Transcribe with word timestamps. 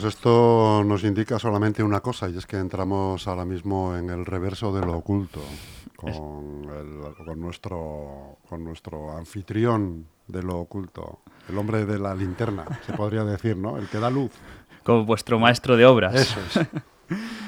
Pues 0.00 0.14
esto 0.14 0.84
nos 0.84 1.02
indica 1.02 1.40
solamente 1.40 1.82
una 1.82 1.98
cosa, 1.98 2.28
y 2.28 2.38
es 2.38 2.46
que 2.46 2.56
entramos 2.56 3.26
ahora 3.26 3.44
mismo 3.44 3.96
en 3.96 4.10
el 4.10 4.24
reverso 4.26 4.72
de 4.72 4.86
lo 4.86 4.96
oculto, 4.98 5.40
con, 5.96 6.08
el- 6.70 7.24
con 7.26 7.40
nuestro, 7.40 8.36
con 8.48 8.62
nuestro 8.62 9.10
anfitrión 9.16 10.06
de 10.28 10.44
lo 10.44 10.58
oculto, 10.60 11.18
el 11.48 11.58
hombre 11.58 11.84
de 11.84 11.98
la 11.98 12.14
linterna, 12.14 12.64
se 12.86 12.92
podría 12.92 13.24
decir, 13.24 13.56
¿no? 13.56 13.76
El 13.76 13.88
que 13.88 13.98
da 13.98 14.08
luz. 14.08 14.30
Como 14.84 15.04
vuestro 15.04 15.40
maestro 15.40 15.76
de 15.76 15.84
obras. 15.86 16.14
Eso 16.14 16.38
es. 16.46 16.68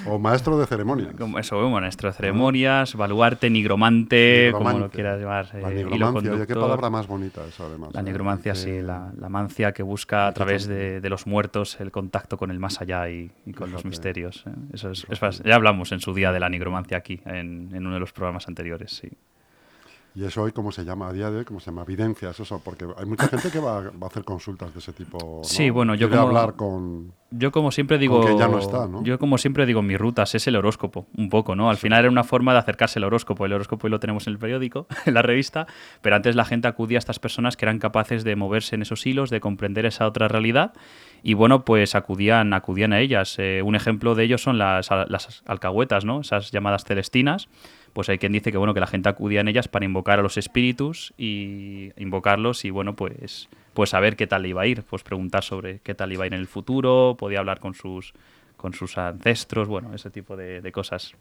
O 0.07 0.19
maestro 0.19 0.59
de 0.59 0.67
ceremonias. 0.67 1.15
Como 1.19 1.39
eso, 1.39 1.59
un 1.65 1.73
maestro 1.73 2.09
de 2.09 2.15
ceremonias, 2.15 2.95
baluarte, 2.95 3.51
nigromante, 3.51 4.51
como 4.53 4.79
lo 4.79 4.91
quieras 4.91 5.21
llamar. 5.21 5.49
La 5.55 5.71
eh, 5.71 5.75
nigromancia, 5.75 6.33
oye, 6.33 6.47
qué 6.47 6.55
palabra 6.55 6.91
más 6.91 7.07
bonita 7.07 7.45
eso 7.47 7.67
además. 7.67 7.91
La 7.93 8.01
¿eh? 8.01 8.05
nigromancia, 8.05 8.53
Que- 8.53 8.59
sí, 8.59 8.81
la, 8.83 9.12
la 9.19 9.29
mancia 9.29 9.73
que 9.73 9.83
busca 9.83 10.27
a 10.29 10.33
través 10.33 10.67
de, 10.67 11.01
de 11.01 11.11
los 11.11 11.27
muertos 11.27 11.79
el 11.81 11.91
contacto 11.91 12.37
con 12.39 12.51
el 12.51 12.59
más 12.59 12.81
allá 12.81 13.09
y, 13.11 13.31
y 13.45 13.53
con 13.53 13.70
los 13.70 13.84
misterios. 13.84 14.45
¿eh? 14.47 14.51
Eso 14.73 14.91
es, 14.91 15.07
ya 15.45 15.55
hablamos 15.55 15.92
en 15.92 16.01
su 16.01 16.15
día 16.15 16.33
de 16.33 16.41
la 16.41 16.48
nigromancia 16.48 16.97
aquí, 16.97 17.20
en, 17.27 17.69
en 17.75 17.87
uno 17.87 17.95
de 17.95 18.01
los 18.01 18.12
programas 18.12 18.48
anteriores, 18.48 18.92
sí. 18.92 19.11
Y 20.14 20.24
eso 20.24 20.42
hoy, 20.42 20.50
¿cómo 20.50 20.73
se 20.73 20.84
llama? 20.84 21.09
A 21.09 21.12
día 21.12 21.30
de 21.30 21.38
hoy, 21.38 21.45
¿cómo 21.45 21.60
se 21.60 21.66
llama? 21.70 21.82
Evidencias, 21.82 22.41
eso, 22.41 22.60
porque 22.64 22.84
hay 22.96 23.06
mucha 23.06 23.28
gente 23.28 23.48
que 23.50 23.60
va, 23.60 23.80
va 23.80 23.91
a 24.02 24.06
hacer 24.06 24.24
consultas 24.24 24.73
de 24.73 24.80
ese 24.80 24.92
tipo. 24.92 25.19
¿no? 25.38 25.45
Sí, 25.45 25.70
bueno, 25.70 25.95
yo 25.95 26.09
Quiere 26.09 26.20
como- 26.23 26.28
hablar 26.38 26.55
con... 26.56 27.12
Yo 27.33 27.52
como 27.52 27.70
siempre 27.70 27.96
digo, 27.98 28.27
que 28.27 28.36
ya 28.36 28.48
no 28.48 28.59
está, 28.59 28.88
¿no? 28.88 29.05
yo 29.05 29.16
como 29.20 29.38
siempre 29.38 29.64
digo, 29.64 29.83
mis 29.83 29.96
rutas 29.98 30.34
es 30.34 30.48
el 30.48 30.56
horóscopo, 30.56 31.06
un 31.16 31.28
poco, 31.28 31.55
¿no? 31.55 31.70
Al 31.70 31.77
final 31.77 32.00
era 32.00 32.10
una 32.10 32.24
forma 32.24 32.52
de 32.52 32.59
acercarse 32.59 32.98
al 32.98 33.05
horóscopo. 33.05 33.46
El 33.46 33.52
horóscopo 33.52 33.84
hoy 33.86 33.91
lo 33.92 34.00
tenemos 34.00 34.27
en 34.27 34.33
el 34.33 34.41
periódico, 34.41 34.88
en 35.06 35.14
la 35.14 35.23
revista, 35.23 35.69
pero 36.02 36.16
antes 36.16 36.34
la 36.34 36.45
gente 36.45 36.66
acudía 36.66 36.98
a 36.98 37.00
estas 37.00 37.20
personas 37.20 37.56
que 37.56 37.66
eran 37.66 37.78
capaces 37.78 38.24
de 38.24 38.34
moverse 38.34 38.74
en 38.74 38.83
esos 38.83 39.06
hilos, 39.06 39.30
de 39.30 39.38
comprender 39.38 39.86
esa 39.86 40.08
otra 40.08 40.27
realidad, 40.27 40.72
y 41.22 41.34
bueno, 41.34 41.64
pues 41.64 41.95
acudían, 41.95 42.52
acudían 42.52 42.92
a 42.92 42.98
ellas. 42.98 43.36
Eh, 43.39 43.62
un 43.64 43.77
ejemplo 43.77 44.17
de 44.17 44.24
ello 44.24 44.36
son 44.36 44.58
las, 44.58 44.91
las 44.91 45.45
alcahuetas, 45.47 46.05
¿no? 46.05 46.22
Esas 46.22 46.50
llamadas 46.50 46.83
celestinas. 46.84 47.48
Pues 47.92 48.08
hay 48.08 48.19
quien 48.19 48.33
dice 48.33 48.52
que 48.52 48.58
bueno 48.58 48.74
que 48.74 48.80
la 48.80 48.86
gente 48.86 49.08
acudía 49.08 49.41
en 49.41 49.48
ellas 49.48 49.69
para 49.69 49.84
invocar 49.84 50.19
a 50.19 50.22
los 50.22 50.36
espíritus 50.36 51.12
y 51.19 51.92
invocarlos 51.96 52.64
y 52.64 52.70
bueno 52.70 52.94
pues 52.94 53.48
pues 53.74 53.91
saber 53.91 54.16
qué 54.16 54.27
tal 54.27 54.42
le 54.42 54.48
iba 54.48 54.62
a 54.62 54.66
ir, 54.66 54.83
pues 54.83 55.02
preguntar 55.02 55.44
sobre 55.44 55.80
qué 55.80 55.94
tal 55.94 56.12
iba 56.12 56.24
a 56.24 56.27
ir 56.27 56.34
en 56.34 56.41
el 56.41 56.46
futuro, 56.46 57.16
podía 57.18 57.38
hablar 57.38 57.61
con 57.61 57.74
sus 57.74 58.12
con 58.56 58.74
sus 58.74 58.98
ancestros, 58.98 59.68
bueno, 59.68 59.94
ese 59.94 60.11
tipo 60.11 60.36
de, 60.36 60.61
de 60.61 60.72
cosas. 60.72 61.14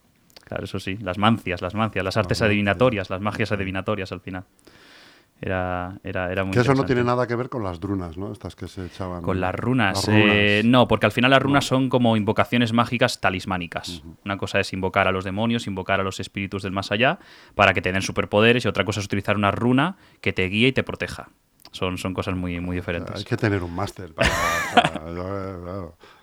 Claro, 0.43 0.65
eso 0.65 0.79
sí, 0.79 0.97
las 0.97 1.17
mancias, 1.17 1.61
las 1.61 1.73
mancias, 1.73 2.03
las 2.03 2.17
artes 2.17 2.41
adivinatorias, 2.41 3.09
las 3.09 3.21
magias 3.21 3.51
adivinatorias 3.51 4.11
al 4.11 4.19
final. 4.19 4.43
Era, 5.41 5.99
era, 6.03 6.31
era 6.31 6.43
muy 6.43 6.53
Que 6.53 6.59
eso 6.59 6.73
no 6.73 6.83
tiene 6.83 7.03
nada 7.03 7.25
que 7.25 7.35
ver 7.35 7.49
con 7.49 7.63
las 7.63 7.79
drunas, 7.79 8.17
¿no? 8.17 8.31
Estas 8.31 8.55
que 8.55 8.67
se 8.67 8.85
echaban... 8.85 9.21
Con 9.21 9.39
las 9.39 9.55
runas. 9.55 9.95
Las 9.95 10.05
runas. 10.05 10.25
eh, 10.33 10.61
no, 10.65 10.87
porque 10.87 11.05
al 11.05 11.13
final 11.13 11.31
las 11.31 11.41
runas 11.41 11.65
son 11.65 11.87
como 11.87 12.17
invocaciones 12.17 12.73
mágicas 12.73 13.21
talismánicas. 13.21 14.03
Una 14.25 14.37
cosa 14.37 14.59
es 14.59 14.73
invocar 14.73 15.07
a 15.07 15.11
los 15.11 15.23
demonios, 15.23 15.65
invocar 15.67 16.01
a 16.01 16.03
los 16.03 16.19
espíritus 16.19 16.63
del 16.63 16.73
más 16.73 16.91
allá 16.91 17.19
para 17.55 17.73
que 17.73 17.81
te 17.81 17.91
den 17.91 18.01
superpoderes 18.01 18.65
y 18.65 18.67
otra 18.67 18.83
cosa 18.83 18.99
es 18.99 19.05
utilizar 19.05 19.37
una 19.37 19.51
runa 19.51 19.95
que 20.19 20.33
te 20.33 20.45
guíe 20.49 20.67
y 20.67 20.71
te 20.73 20.83
proteja. 20.83 21.29
Son, 21.71 21.97
son 21.97 22.13
cosas 22.13 22.35
muy, 22.35 22.59
muy 22.59 22.75
diferentes. 22.75 23.15
Hay 23.15 23.23
que 23.23 23.37
tener 23.37 23.63
un 23.63 23.73
máster 23.73 24.13
para... 24.13 24.29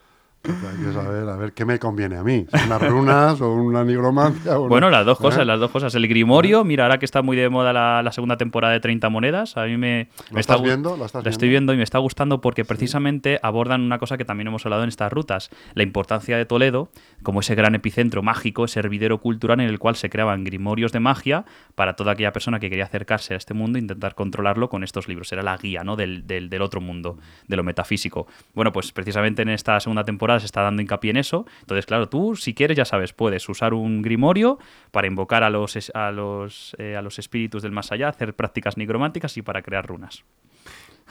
Hay 0.53 0.85
que 0.85 0.93
saber, 0.93 1.29
a 1.29 1.37
ver, 1.37 1.53
¿qué 1.53 1.65
me 1.65 1.79
conviene 1.79 2.17
a 2.17 2.23
mí? 2.23 2.47
¿Si 2.53 2.67
¿Unas 2.67 2.83
runas 2.89 3.41
o 3.41 3.53
una 3.55 3.85
nigromancia? 3.85 4.57
o 4.59 4.61
una- 4.63 4.69
Bueno, 4.69 4.91
las 4.91 5.05
dos 5.07 5.19
¿Eh? 5.19 5.23
cosas, 5.23 5.47
las 5.47 5.59
dos 5.61 5.71
cosas. 5.71 5.95
El 5.95 6.07
Grimorio, 6.09 6.65
mira, 6.65 6.85
ahora 6.85 6.99
que 6.99 7.05
está 7.05 7.23
muy 7.23 7.37
de 7.37 7.49
moda 7.49 7.73
la, 7.73 8.03
la 8.03 8.13
segunda 8.13 8.37
temporada 8.37 8.73
de 8.73 8.81
30 8.81 9.09
monedas, 9.09 9.57
a 9.57 9.65
mí 9.65 9.77
me... 9.77 10.09
¿Lo 10.31 10.35
me 10.35 10.41
estás 10.41 10.63
viendo? 10.63 10.97
¿Lo 10.97 11.05
estás 11.07 11.25
La 11.25 11.31
estoy 11.31 11.49
viendo? 11.49 11.73
viendo 11.73 11.75
y 11.75 11.77
me 11.79 11.83
está 11.85 11.99
gustando 11.99 12.41
porque 12.41 12.65
precisamente 12.65 13.39
abordan 13.43 13.81
una 13.83 13.99
cosa 13.99 14.17
que 14.19 14.25
también 14.25 14.49
hemos 14.49 14.65
hablado 14.67 14.83
en 14.83 14.89
estas 14.89 15.13
rutas, 15.13 15.51
la 15.75 15.83
importancia 15.83 16.37
de 16.37 16.45
Toledo 16.45 16.91
como 17.23 17.41
ese 17.41 17.55
gran 17.55 17.75
epicentro 17.75 18.23
mágico, 18.23 18.65
ese 18.67 18.81
hervidero 18.81 19.19
cultural 19.19 19.61
en 19.61 19.69
el 19.69 19.79
cual 19.79 19.97
se 19.97 20.11
creaban 20.11 20.45
grimorios 20.45 20.93
de 20.93 21.01
magia 21.01 21.45
para 21.75 21.95
toda 21.97 22.13
aquella 22.13 22.33
persona 22.33 22.61
que 22.61 22.69
quería 22.71 22.85
acercarse 22.85 23.35
a 23.35 23.37
este 23.37 23.55
mundo 23.55 23.79
e 23.79 23.81
intentar 23.83 24.15
controlarlo 24.15 24.69
con 24.69 24.85
estos 24.85 25.09
libros. 25.09 25.33
Era 25.33 25.43
la 25.43 25.57
guía 25.57 25.83
¿no? 25.85 25.97
del, 25.97 26.27
del- 26.27 26.51
del 26.51 26.63
otro 26.63 26.81
mundo, 26.81 27.19
de 27.49 27.57
lo 27.57 27.65
metafísico. 27.65 28.27
Bueno, 28.55 28.73
pues 28.73 28.93
precisamente 28.93 29.43
en 29.43 29.49
esta 29.49 29.79
segunda 29.81 30.05
temporada 30.05 30.36
se 30.41 30.47
está 30.47 30.63
dando 30.63 30.83
hincapié 30.83 31.11
en 31.11 31.17
eso. 31.19 31.47
Entonces, 31.61 31.87
claro, 31.87 32.09
tú 32.09 32.37
si 32.37 32.55
quieres, 32.55 32.77
ya 32.77 32.85
sabes, 32.85 33.13
puedes 33.13 33.49
usar 33.49 33.75
un 33.75 34.03
grimorio 34.03 34.59
para 34.91 35.07
invocar 35.07 35.43
a 35.43 35.51
los, 35.51 35.77
a 35.95 36.11
los, 36.11 36.75
eh, 36.79 36.97
a 36.97 37.03
los 37.03 37.19
espíritus 37.19 37.63
del 37.63 37.73
más 37.73 37.93
allá, 37.93 38.09
hacer 38.09 38.35
prácticas 38.35 38.77
nigrománticas 38.77 39.37
y 39.37 39.43
para 39.43 39.63
crear 39.63 39.87
runas. 39.87 40.25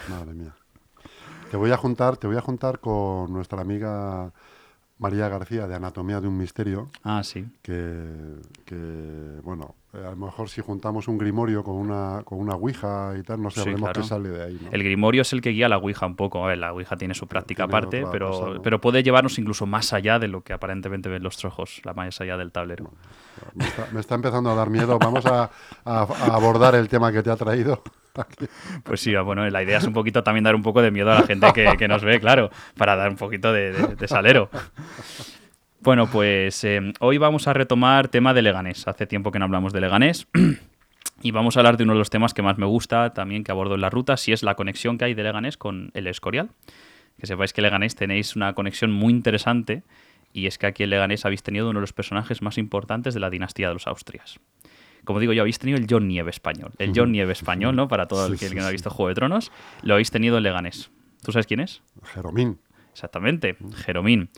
Madre 0.10 0.34
mía. 0.34 0.54
Te 1.52 1.58
voy 1.58 1.72
a 1.72 1.78
juntar, 1.78 2.18
te 2.18 2.28
voy 2.28 2.38
a 2.38 2.42
juntar 2.42 2.80
con 2.80 3.32
nuestra 3.32 3.62
amiga 3.62 4.32
María 4.98 5.30
García 5.30 5.68
de 5.68 5.76
Anatomía 5.76 6.20
de 6.22 6.28
un 6.28 6.38
Misterio, 6.38 6.90
Ah, 7.04 7.24
sí. 7.24 7.46
que, 7.62 8.04
que, 8.66 8.76
bueno, 9.44 9.76
eh, 9.96 10.06
a 10.06 10.12
lo 10.12 10.16
mejor 10.18 10.50
si 10.50 10.62
juntamos 10.62 11.08
un 11.08 11.18
grimorio 11.18 11.64
con 11.64 11.76
una, 11.76 12.22
con 12.26 12.40
una 12.40 12.56
ouija 12.56 13.14
y 13.18 13.24
tal, 13.24 13.42
no 13.42 13.50
Sí, 13.50 13.58
sabremos 13.60 13.82
claro. 13.82 14.02
qué 14.02 14.08
sale 14.08 14.30
de 14.30 14.44
ahí, 14.44 14.60
¿no? 14.62 14.70
El 14.72 14.84
grimorio 14.84 15.22
es 15.22 15.34
el 15.34 15.42
que 15.42 15.50
guía 15.52 15.70
la 15.70 15.78
Ouija 15.78 16.06
un 16.06 16.16
poco. 16.16 16.44
A 16.44 16.48
ver, 16.48 16.58
la 16.58 16.74
Ouija 16.74 16.98
tiene 16.98 17.14
su 17.14 17.28
práctica 17.28 17.64
Tiene 17.68 17.78
aparte, 17.78 18.06
pero, 18.12 18.30
cosa, 18.32 18.46
¿no? 18.56 18.62
pero 18.62 18.82
puede 18.82 19.04
llevarnos 19.04 19.38
incluso 19.40 19.66
más 19.66 19.94
allá 19.94 20.20
de 20.20 20.28
lo 20.28 20.42
que 20.42 20.54
aparentemente 20.54 21.10
ven 21.10 21.24
los 21.24 21.38
trojos, 21.38 21.82
la 21.84 21.94
más 21.94 22.20
allá 22.22 22.38
del 22.38 22.52
tablero. 22.52 22.92
Me 23.54 23.66
está, 23.66 23.88
me 23.92 24.00
está 24.00 24.16
empezando 24.16 24.50
a 24.52 24.56
dar 24.56 24.70
miedo. 24.70 24.98
Vamos 25.00 25.26
a, 25.26 25.44
a- 25.86 26.02
a 26.04 26.36
abordar 26.36 26.76
el 26.76 26.88
tema 26.90 27.12
que 27.12 27.22
te 27.24 27.30
ha 27.32 27.36
traído. 27.36 27.82
Pues 28.86 29.02
sí, 29.02 29.14
bueno, 29.18 29.46
la 29.50 29.62
idea 29.62 29.78
es 29.80 29.84
un 29.84 29.92
poquito 29.92 30.24
también 30.24 30.46
dar 30.46 30.56
un 30.56 30.62
poco 30.64 30.82
de 30.82 30.90
miedo 30.90 31.12
a 31.12 31.16
la 31.16 31.24
gente 31.24 31.52
que, 31.54 31.76
que 31.78 31.90
nos 31.90 32.02
ve, 32.02 32.22
claro, 32.22 32.50
para 32.78 32.96
dar 32.96 33.10
un 33.10 33.18
poquito 33.18 33.52
de, 33.52 33.74
de- 33.74 33.96
de 33.98 34.08
salero. 34.08 34.50
Bueno, 35.86 36.10
pues 36.12 36.64
eh, 36.64 36.82
hoy 37.00 37.20
vamos 37.20 37.48
a 37.48 37.54
retomar 37.54 38.08
tema 38.08 38.34
de 38.34 38.42
Leganés. 38.42 38.88
Hace 38.88 39.06
tiempo 39.06 39.30
que 39.32 39.38
no 39.38 39.46
hablamos 39.46 39.72
de 39.72 39.82
Leganés. 39.82 40.28
Y 41.22 41.32
vamos 41.32 41.56
a 41.56 41.62
hablar 41.62 41.78
de 41.78 41.86
uno 41.86 41.94
de 41.94 42.00
los 42.00 42.10
temas 42.10 42.34
que 42.34 42.42
más 42.42 42.58
me 42.58 42.66
gusta 42.66 43.14
también 43.14 43.44
que 43.44 43.52
abordo 43.52 43.76
en 43.76 43.82
la 43.82 43.90
ruta, 43.90 44.18
si 44.18 44.34
es 44.34 44.44
la 44.44 44.56
conexión 44.56 44.98
que 44.98 45.06
hay 45.06 45.14
de 45.14 45.24
Leganés 45.24 45.58
con 45.58 45.92
el 45.94 46.08
Escorial. 46.08 46.50
Que 47.18 47.26
sepáis 47.26 47.54
que 47.54 47.62
Leganés 47.62 47.96
tenéis 47.96 48.36
una 48.36 48.54
conexión 48.54 48.92
muy 48.92 49.14
interesante 49.14 49.84
y 50.34 50.48
es 50.48 50.58
que 50.58 50.68
aquí 50.68 50.84
en 50.84 50.90
Leganés 50.90 51.24
habéis 51.24 51.42
tenido 51.42 51.70
uno 51.70 51.80
de 51.80 51.82
los 51.82 51.94
personajes 51.94 52.42
más 52.42 52.58
importantes 52.58 53.14
de 53.14 53.20
la 53.22 53.30
dinastía 53.30 53.70
de 53.70 53.76
los 53.76 53.88
Austrias. 53.88 54.40
Como 55.04 55.20
digo 55.20 55.34
yo, 55.34 55.42
habéis 55.42 55.60
tenido 55.60 55.78
el 55.78 55.88
John 55.90 56.08
Nieve 56.08 56.32
español. 56.32 56.74
El 56.80 56.92
John 56.94 57.12
Nieve 57.12 57.32
español, 57.32 57.76
¿no? 57.76 57.88
Para 57.88 58.08
todo 58.08 58.26
el 58.26 58.34
que, 58.34 58.50
sí, 58.50 58.56
que 58.56 58.60
no 58.60 58.68
ha 58.68 58.72
visto 58.72 58.90
Juego 58.90 59.10
de 59.10 59.16
Tronos. 59.16 59.52
Lo 59.84 59.94
habéis 59.94 60.12
tenido 60.12 60.38
en 60.38 60.44
Leganés. 60.44 60.92
¿Tú 61.24 61.32
sabes 61.32 61.48
quién 61.48 61.62
es? 61.62 61.82
Jeromín. 62.14 62.60
Exactamente, 62.92 63.56
Jeromín. 63.86 64.30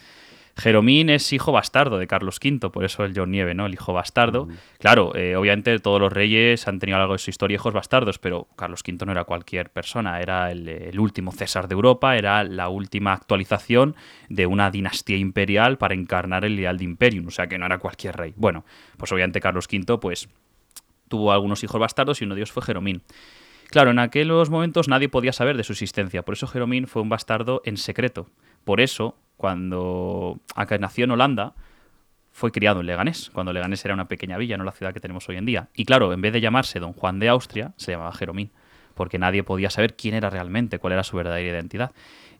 Jeromín 0.57 1.09
es 1.09 1.31
hijo 1.33 1.51
bastardo 1.51 1.99
de 1.99 2.07
Carlos 2.07 2.39
V, 2.43 2.71
por 2.71 2.83
eso 2.83 3.05
el 3.05 3.13
John 3.15 3.31
Nieve, 3.31 3.53
¿no? 3.53 3.67
El 3.67 3.73
hijo 3.73 3.93
bastardo. 3.93 4.47
Claro, 4.79 5.15
eh, 5.15 5.35
obviamente 5.35 5.77
todos 5.79 6.01
los 6.01 6.11
reyes 6.11 6.67
han 6.67 6.79
tenido 6.79 6.95
a 6.95 6.99
lo 6.99 7.03
largo 7.03 7.13
de 7.13 7.19
su 7.19 7.29
historia 7.29 7.55
hijos 7.55 7.73
bastardos, 7.73 8.17
pero 8.17 8.47
Carlos 8.55 8.81
V 8.85 9.05
no 9.05 9.11
era 9.11 9.23
cualquier 9.23 9.69
persona, 9.69 10.19
era 10.19 10.51
el, 10.51 10.67
el 10.67 10.99
último 10.99 11.31
César 11.31 11.67
de 11.67 11.73
Europa, 11.73 12.17
era 12.17 12.43
la 12.43 12.69
última 12.69 13.13
actualización 13.13 13.95
de 14.29 14.47
una 14.47 14.71
dinastía 14.71 15.17
imperial 15.17 15.77
para 15.77 15.93
encarnar 15.93 16.43
el 16.43 16.57
ideal 16.57 16.79
de 16.79 16.85
imperium, 16.85 17.27
o 17.27 17.31
sea 17.31 17.45
que 17.45 17.59
no 17.59 17.67
era 17.67 17.77
cualquier 17.77 18.17
rey. 18.17 18.33
Bueno, 18.35 18.65
pues 18.97 19.11
obviamente 19.11 19.39
Carlos 19.39 19.67
V, 19.71 19.99
pues 19.99 20.27
tuvo 21.07 21.31
algunos 21.31 21.63
hijos 21.63 21.79
bastardos 21.79 22.21
y 22.21 22.25
uno 22.25 22.33
de 22.33 22.41
ellos 22.41 22.51
fue 22.51 22.63
Jeromín. 22.63 23.03
Claro, 23.69 23.91
en 23.91 23.99
aquellos 23.99 24.49
momentos 24.49 24.87
nadie 24.87 25.09
podía 25.09 25.33
saber 25.33 25.57
de 25.57 25.63
su 25.63 25.73
existencia, 25.73 26.23
por 26.23 26.33
eso 26.33 26.47
Jeromín 26.47 26.87
fue 26.87 27.01
un 27.01 27.09
bastardo 27.09 27.61
en 27.65 27.77
secreto. 27.77 28.27
Por 28.63 28.81
eso, 28.81 29.15
cuando 29.37 30.39
nació 30.79 31.05
en 31.05 31.11
Holanda, 31.11 31.53
fue 32.31 32.51
criado 32.51 32.81
en 32.81 32.85
Leganés, 32.85 33.31
cuando 33.33 33.53
Leganés 33.53 33.83
era 33.83 33.93
una 33.93 34.07
pequeña 34.07 34.37
villa, 34.37 34.57
no 34.57 34.63
la 34.63 34.71
ciudad 34.71 34.93
que 34.93 34.99
tenemos 34.99 35.27
hoy 35.29 35.37
en 35.37 35.45
día. 35.45 35.69
Y 35.73 35.85
claro, 35.85 36.13
en 36.13 36.21
vez 36.21 36.33
de 36.33 36.41
llamarse 36.41 36.79
Don 36.79 36.93
Juan 36.93 37.19
de 37.19 37.29
Austria, 37.29 37.73
se 37.77 37.93
llamaba 37.93 38.11
Jeromín, 38.13 38.51
porque 38.93 39.17
nadie 39.17 39.43
podía 39.43 39.69
saber 39.69 39.95
quién 39.95 40.13
era 40.13 40.29
realmente, 40.29 40.77
cuál 40.77 40.93
era 40.93 41.03
su 41.03 41.17
verdadera 41.17 41.57
identidad. 41.57 41.93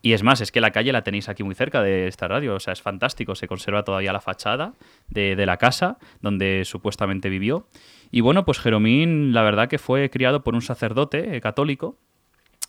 Y 0.03 0.13
es 0.13 0.21
más, 0.21 0.41
es 0.41 0.51
que 0.51 0.61
la 0.61 0.69
calle 0.69 0.91
la 0.91 1.03
tenéis 1.03 1.29
aquí 1.29 1.43
muy 1.43 1.55
cerca 1.55 1.81
de 1.81 2.07
esta 2.07 2.27
radio, 2.27 2.55
o 2.55 2.59
sea, 2.59 2.73
es 2.73 2.81
fantástico, 2.81 3.33
se 3.33 3.47
conserva 3.47 3.83
todavía 3.83 4.13
la 4.13 4.21
fachada 4.21 4.73
de, 5.07 5.35
de 5.35 5.45
la 5.47 5.57
casa 5.57 5.97
donde 6.21 6.63
supuestamente 6.65 7.29
vivió. 7.29 7.67
Y 8.11 8.21
bueno, 8.21 8.45
pues 8.45 8.59
Jeromín, 8.59 9.33
la 9.33 9.41
verdad 9.41 9.67
que 9.67 9.79
fue 9.79 10.09
criado 10.09 10.43
por 10.43 10.53
un 10.53 10.61
sacerdote 10.61 11.35
eh, 11.35 11.41
católico, 11.41 11.97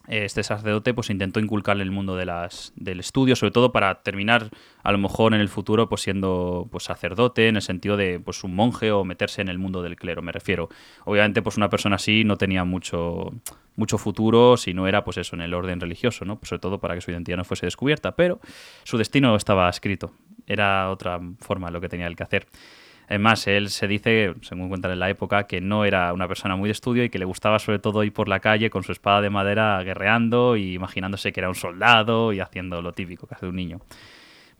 este 0.09 0.43
sacerdote 0.43 0.95
pues 0.95 1.11
intentó 1.11 1.39
inculcarle 1.39 1.83
el 1.83 1.91
mundo 1.91 2.17
de 2.17 2.25
las, 2.25 2.73
del 2.77 3.01
estudio, 3.01 3.37
sobre 3.37 3.53
todo 3.53 3.73
para 3.73 4.03
terminar 4.03 4.49
a 4.83 4.93
lo 4.93 4.99
mejor 4.99 5.35
en 5.35 5.41
el 5.41 5.49
futuro 5.49 5.89
pues 5.89 6.03
siendo 6.03 6.67
pues 6.71 6.85
sacerdote 6.85 7.49
en 7.49 7.57
el 7.57 7.63
sentido 7.63 7.97
de 7.97 8.19
pues 8.19 8.43
un 8.43 8.55
monje 8.55 8.91
o 8.91 9.05
meterse 9.05 9.43
en 9.43 9.49
el 9.49 9.59
mundo 9.59 9.83
del 9.83 9.97
clero, 9.97 10.23
me 10.23 10.33
refiero. 10.33 10.69
Obviamente 11.05 11.43
pues 11.43 11.57
una 11.57 11.69
persona 11.69 11.97
así 11.97 12.25
no 12.25 12.37
tenía 12.37 12.65
mucho 12.65 13.33
mucho 13.77 13.97
futuro 13.97 14.57
si 14.57 14.75
no 14.75 14.89
era 14.89 15.05
pues 15.05 15.19
eso 15.19 15.37
en 15.37 15.43
el 15.43 15.55
orden 15.55 15.81
religioso, 15.81 16.25
¿no? 16.25 16.39
Pues 16.39 16.49
sobre 16.49 16.61
todo 16.61 16.81
para 16.81 16.95
que 16.95 17.01
su 17.01 17.11
identidad 17.11 17.37
no 17.37 17.45
fuese 17.45 17.67
descubierta, 17.67 18.17
pero 18.17 18.41
su 18.85 18.99
destino 18.99 19.37
estaba 19.37 19.69
escrito. 19.69 20.13
Era 20.47 20.91
otra 20.91 21.21
forma 21.39 21.71
lo 21.71 21.81
que 21.81 21.89
tenía 21.89 22.07
él 22.07 22.17
que 22.17 22.23
hacer. 22.23 22.47
Además, 23.09 23.47
él 23.47 23.71
se 23.71 23.89
dice, 23.89 24.35
según 24.43 24.69
cuentan 24.69 24.93
en 24.93 24.99
la 24.99 25.09
época, 25.09 25.47
que 25.47 25.63
no 25.63 25.87
era 25.87 26.13
una 26.13 26.29
persona 26.29 26.57
muy 26.57 26.69
de 26.69 26.73
estudio 26.73 27.05
y 27.05 27.09
que 27.09 27.19
le 27.19 27.25
gustaba 27.25 27.59
sobre 27.59 27.79
todo 27.79 28.05
ir 28.05 28.13
por 28.13 28.29
la 28.29 28.41
calle 28.41 28.69
con 28.69 28.83
su 28.83 28.93
espada 28.93 29.23
de 29.23 29.31
madera 29.31 29.83
guerreando 29.83 30.57
y 30.57 30.75
imaginándose 30.75 31.33
que 31.33 31.41
era 31.41 31.49
un 31.49 31.55
soldado 31.55 32.35
y 32.35 32.41
haciendo 32.41 32.83
lo 32.83 32.93
típico 32.93 33.27
que 33.27 33.35
hace 33.35 33.47
un 33.47 33.57
niño. 33.57 33.81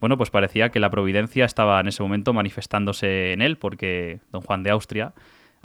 bueno, 0.01 0.17
pues 0.17 0.31
parecía 0.31 0.71
que 0.71 0.81
la 0.81 0.91
providencia 0.91 1.45
estaba 1.45 1.79
en 1.81 1.89
ese 1.89 2.03
momento 2.03 2.33
manifestándose 2.33 3.33
en 3.33 3.43
él, 3.43 3.59
porque 3.59 4.21
don 4.33 4.41
Juan 4.41 4.63
de 4.63 4.71
Austria, 4.71 5.13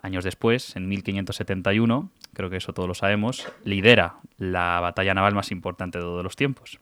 años 0.01 0.25
después, 0.25 0.75
en 0.75 0.89
1571, 0.89 2.09
creo 2.33 2.49
que 2.49 2.57
eso 2.57 2.73
todos 2.73 2.89
lo 2.89 2.95
sabemos, 2.95 3.47
lidera 3.63 4.15
la 4.37 4.79
batalla 4.81 5.13
naval 5.13 5.35
más 5.35 5.51
importante 5.51 5.99
de 5.99 6.03
todos 6.03 6.23
los 6.23 6.35
tiempos. 6.35 6.79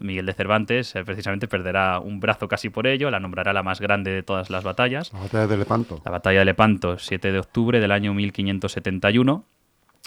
Miguel 0.00 0.26
de 0.26 0.32
Cervantes 0.34 0.94
eh, 0.94 1.04
precisamente 1.04 1.48
perderá 1.48 1.98
un 1.98 2.20
brazo 2.20 2.48
casi 2.48 2.70
por 2.70 2.86
ello, 2.86 3.10
la 3.10 3.20
nombrará 3.20 3.52
la 3.52 3.62
más 3.62 3.80
grande 3.80 4.10
de 4.10 4.22
todas 4.22 4.50
las 4.50 4.64
batallas. 4.64 5.12
La 5.12 5.20
batalla 5.20 5.46
de 5.46 5.56
Lepanto. 5.56 6.02
La 6.04 6.10
batalla 6.10 6.38
de 6.40 6.44
Lepanto, 6.44 6.98
7 6.98 7.32
de 7.32 7.38
octubre 7.38 7.80
del 7.80 7.92
año 7.92 8.14
1571. 8.14 9.44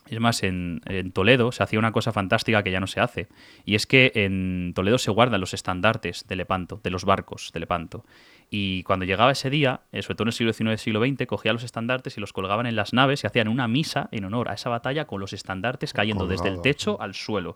Es 0.07 0.19
más, 0.19 0.44
en, 0.44 0.81
en, 0.85 1.12
Toledo 1.12 1.51
se 1.51 1.63
hacía 1.63 1.80
una 1.80 1.94
cosa 1.94 2.12
fantástica 2.12 2.62
que 2.62 2.71
ya 2.71 2.80
no 2.80 2.88
se 2.88 3.00
hace. 3.00 3.27
Y 3.65 3.75
es 3.75 3.88
que 3.88 4.12
en 4.15 4.74
Toledo 4.75 4.97
se 4.97 5.12
guardan 5.12 5.39
los 5.39 5.53
estandartes 5.53 6.27
de 6.27 6.35
Lepanto, 6.35 6.81
de 6.83 6.89
los 6.89 7.06
barcos 7.06 7.51
de 7.53 7.62
Lepanto. 7.62 8.03
Y 8.50 8.83
cuando 8.83 9.06
llegaba 9.06 9.31
ese 9.31 9.50
día, 9.50 9.81
eh, 9.91 10.01
sobre 10.01 10.15
todo 10.15 10.24
en 10.25 10.27
el 10.27 10.33
siglo 10.33 10.53
XIX 10.53 10.74
y 10.74 10.77
siglo 10.77 11.03
XX, 11.03 11.25
cogía 11.25 11.53
los 11.53 11.63
estandartes 11.63 12.18
y 12.18 12.21
los 12.21 12.33
colgaban 12.33 12.68
en 12.68 12.75
las 12.75 12.94
naves 12.94 13.24
y 13.24 13.27
hacían 13.27 13.47
una 13.47 13.68
misa 13.68 14.09
en 14.12 14.25
honor 14.25 14.50
a 14.50 14.53
esa 14.53 14.69
batalla 14.69 15.06
con 15.06 15.19
los 15.19 15.33
estandartes 15.33 15.94
cayendo 15.94 16.27
desde 16.27 16.50
el 16.50 16.62
techo 16.62 17.01
al 17.01 17.15
suelo. 17.15 17.56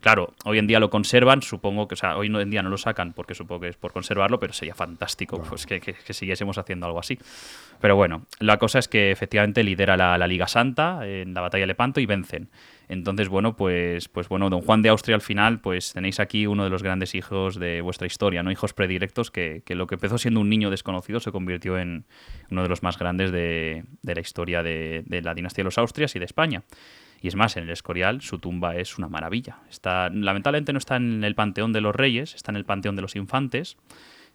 Claro, 0.00 0.32
hoy 0.44 0.58
en 0.58 0.66
día 0.66 0.80
lo 0.80 0.88
conservan, 0.88 1.42
supongo 1.42 1.86
que, 1.86 1.94
o 1.94 1.96
sea, 1.96 2.16
hoy 2.16 2.28
en 2.28 2.50
día 2.50 2.62
no 2.62 2.70
lo 2.70 2.78
sacan 2.78 3.12
porque 3.12 3.34
supongo 3.34 3.62
que 3.62 3.68
es 3.68 3.76
por 3.76 3.92
conservarlo, 3.92 4.40
pero 4.40 4.54
sería 4.54 4.74
fantástico 4.74 5.42
pues 5.46 5.66
que, 5.66 5.80
que, 5.80 5.92
que, 5.92 6.14
siguiésemos 6.14 6.56
haciendo 6.56 6.86
algo 6.86 6.98
así. 6.98 7.18
Pero 7.80 7.96
bueno, 7.96 8.26
la 8.38 8.58
cosa 8.58 8.78
es 8.78 8.88
que 8.88 9.10
efectivamente 9.10 9.62
lidera 9.62 9.98
la, 9.98 10.16
la, 10.16 10.26
Liga 10.26 10.48
Santa 10.48 11.06
en 11.06 11.34
la 11.34 11.42
batalla 11.42 11.62
de 11.62 11.66
Lepanto 11.66 12.00
y 12.00 12.06
vencen. 12.06 12.48
Entonces, 12.88 13.28
bueno, 13.28 13.56
pues, 13.56 14.08
pues 14.08 14.28
bueno, 14.28 14.48
don 14.48 14.62
Juan 14.62 14.82
de 14.82 14.88
Austria 14.88 15.14
al 15.14 15.20
final, 15.20 15.60
pues 15.60 15.92
tenéis 15.92 16.18
aquí 16.18 16.46
uno 16.46 16.64
de 16.64 16.70
los 16.70 16.82
grandes 16.82 17.14
hijos 17.14 17.60
de 17.60 17.82
vuestra 17.82 18.06
historia, 18.06 18.42
¿no? 18.42 18.50
Hijos 18.50 18.72
predilectos 18.72 19.30
que, 19.30 19.62
que 19.64 19.74
lo 19.74 19.86
que 19.86 19.96
empezó 19.96 20.18
siendo 20.18 20.40
un 20.40 20.48
niño 20.48 20.70
desconocido 20.70 21.20
se 21.20 21.30
convirtió 21.30 21.78
en 21.78 22.06
uno 22.50 22.62
de 22.62 22.68
los 22.68 22.82
más 22.82 22.98
grandes 22.98 23.32
de, 23.32 23.84
de 24.02 24.14
la 24.14 24.20
historia 24.20 24.62
de, 24.62 25.04
de 25.06 25.22
la 25.22 25.34
dinastía 25.34 25.62
de 25.62 25.66
los 25.66 25.78
Austrias 25.78 26.16
y 26.16 26.18
de 26.18 26.24
España. 26.24 26.62
Y 27.20 27.28
es 27.28 27.36
más, 27.36 27.56
en 27.56 27.64
el 27.64 27.70
Escorial 27.70 28.22
su 28.22 28.38
tumba 28.38 28.76
es 28.76 28.98
una 28.98 29.08
maravilla. 29.08 29.58
Está, 29.68 30.08
lamentablemente 30.10 30.72
no 30.72 30.78
está 30.78 30.96
en 30.96 31.22
el 31.22 31.34
Panteón 31.34 31.72
de 31.72 31.80
los 31.80 31.94
Reyes, 31.94 32.34
está 32.34 32.50
en 32.52 32.56
el 32.56 32.64
Panteón 32.64 32.96
de 32.96 33.02
los 33.02 33.16
Infantes. 33.16 33.76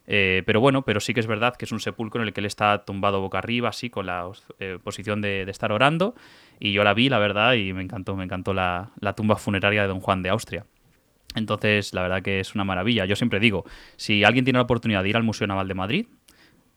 Eh, 0.07 0.43
pero 0.45 0.59
bueno, 0.59 0.83
pero 0.83 0.99
sí 0.99 1.15
que 1.15 1.19
es 1.19 1.27
verdad 1.27 1.55
que 1.55 1.65
es 1.65 1.71
un 1.71 1.79
sepulcro 1.79 2.21
en 2.21 2.27
el 2.27 2.33
que 2.33 2.41
él 2.41 2.45
está 2.45 2.85
tumbado 2.85 3.21
boca 3.21 3.39
arriba, 3.39 3.69
así, 3.69 3.89
con 3.89 4.05
la 4.05 4.29
eh, 4.59 4.77
posición 4.83 5.21
de, 5.21 5.41
estar 5.49 5.71
orando. 5.71 6.15
Y 6.59 6.73
yo 6.73 6.83
la 6.83 6.93
vi, 6.93 7.09
la 7.09 7.17
verdad, 7.17 7.53
y 7.53 7.73
me 7.73 7.81
encantó, 7.81 8.15
me 8.15 8.23
encantó 8.23 8.53
la, 8.53 8.91
la 8.99 9.13
tumba 9.13 9.35
funeraria 9.35 9.81
de 9.81 9.87
don 9.87 9.99
Juan 9.99 10.21
de 10.21 10.29
Austria. 10.29 10.65
Entonces, 11.33 11.93
la 11.93 12.01
verdad 12.03 12.21
que 12.21 12.39
es 12.39 12.55
una 12.55 12.63
maravilla. 12.63 13.05
Yo 13.05 13.15
siempre 13.15 13.39
digo, 13.39 13.65
si 13.97 14.23
alguien 14.23 14.45
tiene 14.45 14.59
la 14.59 14.63
oportunidad 14.63 15.03
de 15.03 15.09
ir 15.09 15.17
al 15.17 15.23
Museo 15.23 15.47
Naval 15.47 15.67
de 15.67 15.73
Madrid, 15.73 16.07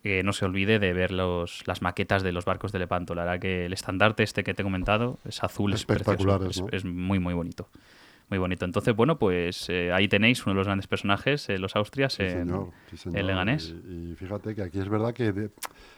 que 0.03 0.23
no 0.23 0.33
se 0.33 0.45
olvide 0.45 0.79
de 0.79 0.93
ver 0.93 1.11
los, 1.11 1.67
las 1.67 1.83
maquetas 1.83 2.23
de 2.23 2.33
los 2.33 2.45
barcos 2.45 2.73
de 2.73 2.79
Lepanto. 2.79 3.15
La 3.15 3.25
verdad 3.25 3.41
que 3.41 3.67
el 3.67 3.73
estandarte 3.73 4.23
este 4.23 4.45
que 4.45 4.55
te 4.55 4.63
he 4.63 4.65
comentado 4.65 5.19
es 5.25 5.43
azul, 5.43 5.73
es 5.73 5.81
espectacular, 5.81 6.43
es, 6.49 6.61
¿no? 6.61 6.69
es, 6.71 6.85
muy, 6.85 7.19
muy 7.19 7.35
bonito. 7.35 7.69
Muy 8.31 8.39
bonito. 8.39 8.67
Entonces, 8.67 8.95
bueno, 8.95 9.19
pues 9.19 9.71
eh, 9.71 9.91
ahí 9.91 10.07
tenéis 10.07 10.45
uno 10.45 10.53
de 10.53 10.59
los 10.59 10.67
grandes 10.67 10.87
personajes, 10.87 11.49
eh, 11.49 11.59
los 11.59 11.77
Austrias, 11.77 12.13
sí, 12.13 12.25
en, 12.25 12.47
señor, 12.47 12.71
sí, 12.91 12.99
señor. 12.99 13.19
en 13.19 13.27
Leganés. 13.27 13.75
Y, 13.89 14.13
y, 14.13 14.15
fíjate 14.17 14.55
que 14.55 14.63
aquí 14.63 14.79
es 14.79 14.89
verdad 14.89 15.15
que 15.15 15.33
de, 15.33 15.51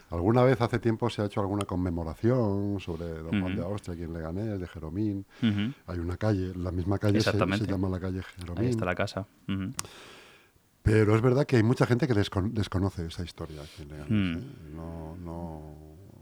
alguna 0.09 0.41
vez 0.43 0.61
hace 0.61 0.79
tiempo 0.79 1.09
se 1.09 1.21
ha 1.21 1.25
hecho 1.25 1.41
alguna 1.41 1.65
conmemoración 1.65 2.79
sobre 2.79 3.05
Don 3.05 3.41
Juan 3.41 3.43
uh 3.43 3.47
-huh. 3.49 3.55
de 3.55 3.61
Austria 3.63 3.95
aquí 3.95 4.03
en 4.03 4.13
Leganés, 4.13 4.59
de 4.61 4.67
Jeromín. 4.67 5.25
Uh 5.41 5.45
-huh. 5.45 5.73
Hay 5.87 5.99
una 5.99 6.15
calle, 6.15 6.53
la 6.55 6.71
misma 6.71 6.99
calle 6.99 7.19
se, 7.19 7.31
se, 7.31 7.37
llama 7.67 7.89
la 7.89 7.99
calle 7.99 8.21
Jeromín. 8.23 8.63
Ahí 8.63 8.69
está 8.69 8.85
la 8.85 8.95
casa. 8.95 9.27
Uh 9.49 9.51
-huh. 9.51 9.73
Pero 10.83 11.15
es 11.15 11.21
verdad 11.21 11.45
que 11.45 11.57
hay 11.57 11.63
mucha 11.63 11.85
gente 11.85 12.07
que 12.07 12.13
descon 12.13 12.53
desconoce 12.53 13.05
esa 13.05 13.23
historia. 13.23 13.61
Hmm. 14.09 14.37
¿eh? 14.37 14.41
No, 14.75 15.15
no 15.17 15.81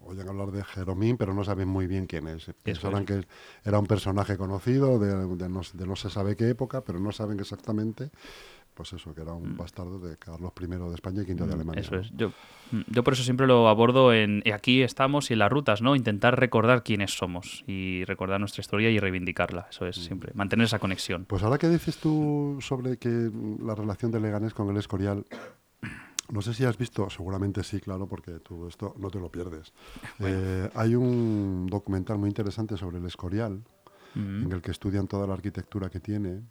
oyen 0.09 0.27
hablar 0.27 0.51
de 0.51 0.63
Jeromín, 0.63 1.17
pero 1.17 1.33
no 1.33 1.43
saben 1.43 1.67
muy 1.67 1.87
bien 1.87 2.07
quién 2.07 2.27
es. 2.27 2.51
Pensarán 2.63 3.05
que 3.05 3.25
era 3.63 3.79
un 3.79 3.85
personaje 3.85 4.37
conocido 4.37 4.99
de, 4.99 5.15
de, 5.15 5.49
no, 5.49 5.61
de, 5.73 5.85
no, 5.85 5.95
se 5.95 6.09
sabe 6.09 6.35
qué 6.35 6.49
época, 6.49 6.81
pero 6.81 6.99
no 6.99 7.11
saben 7.11 7.39
exactamente, 7.39 8.09
pues 8.79 8.93
eso, 8.93 9.13
que 9.13 9.19
era 9.23 9.33
un 9.33 9.55
Mm. 9.55 9.57
bastardo 9.57 9.99
de 9.99 10.15
Carlos 10.15 10.53
I 10.57 10.65
de 10.67 10.93
España 10.95 11.21
y 11.21 11.25
V 11.33 11.45
de 11.47 11.53
Alemania. 11.53 11.81
Eso 11.81 11.97
es. 11.97 12.09
Yo, 12.15 12.29
mm, 12.71 12.79
yo 12.87 13.03
por 13.03 13.11
eso 13.11 13.23
siempre 13.23 13.45
lo 13.45 13.67
abordo 13.67 14.13
en 14.13 14.41
y 14.45 14.51
aquí 14.51 14.83
estamos 14.83 15.29
y 15.29 15.33
en 15.33 15.39
las 15.39 15.51
rutas, 15.51 15.81
¿no? 15.81 15.97
Intentar 15.97 16.39
recordar 16.39 16.81
quiénes 16.81 17.11
somos 17.17 17.65
y 17.67 18.05
recordar 18.05 18.39
nuestra 18.39 18.61
historia 18.61 18.89
y 18.89 18.97
reivindicarla. 18.97 19.67
Eso 19.69 19.85
es 19.85 19.97
siempre. 19.97 20.31
Mantener 20.33 20.63
esa 20.63 20.79
conexión. 20.79 21.25
Pues 21.25 21.43
ahora 21.43 21.57
que 21.57 21.67
dices 21.67 21.97
tú 21.97 22.57
sobre 22.61 22.95
que 22.95 23.29
la 23.61 23.75
relación 23.75 24.11
de 24.11 24.21
Leganés 24.21 24.53
con 24.53 24.69
el 24.69 24.77
Escorial 24.77 25.25
no 26.31 26.41
sé 26.41 26.53
si 26.53 26.63
has 26.63 26.77
visto, 26.77 27.09
seguramente 27.09 27.63
sí, 27.63 27.81
claro, 27.81 28.07
porque 28.07 28.39
tú 28.39 28.65
esto 28.65 28.95
no 28.97 29.09
te 29.09 29.19
lo 29.19 29.29
pierdes. 29.29 29.73
Bueno. 30.19 30.37
Eh, 30.39 30.69
hay 30.73 30.95
un 30.95 31.67
documental 31.69 32.17
muy 32.17 32.29
interesante 32.29 32.77
sobre 32.77 32.99
el 32.99 33.05
Escorial, 33.05 33.55
uh 34.15 34.19
-huh. 34.19 34.45
en 34.45 34.51
el 34.53 34.61
que 34.61 34.71
estudian 34.71 35.05
toda 35.09 35.27
la 35.27 35.33
arquitectura 35.33 35.89
que 35.89 35.99
tiene 35.99 36.43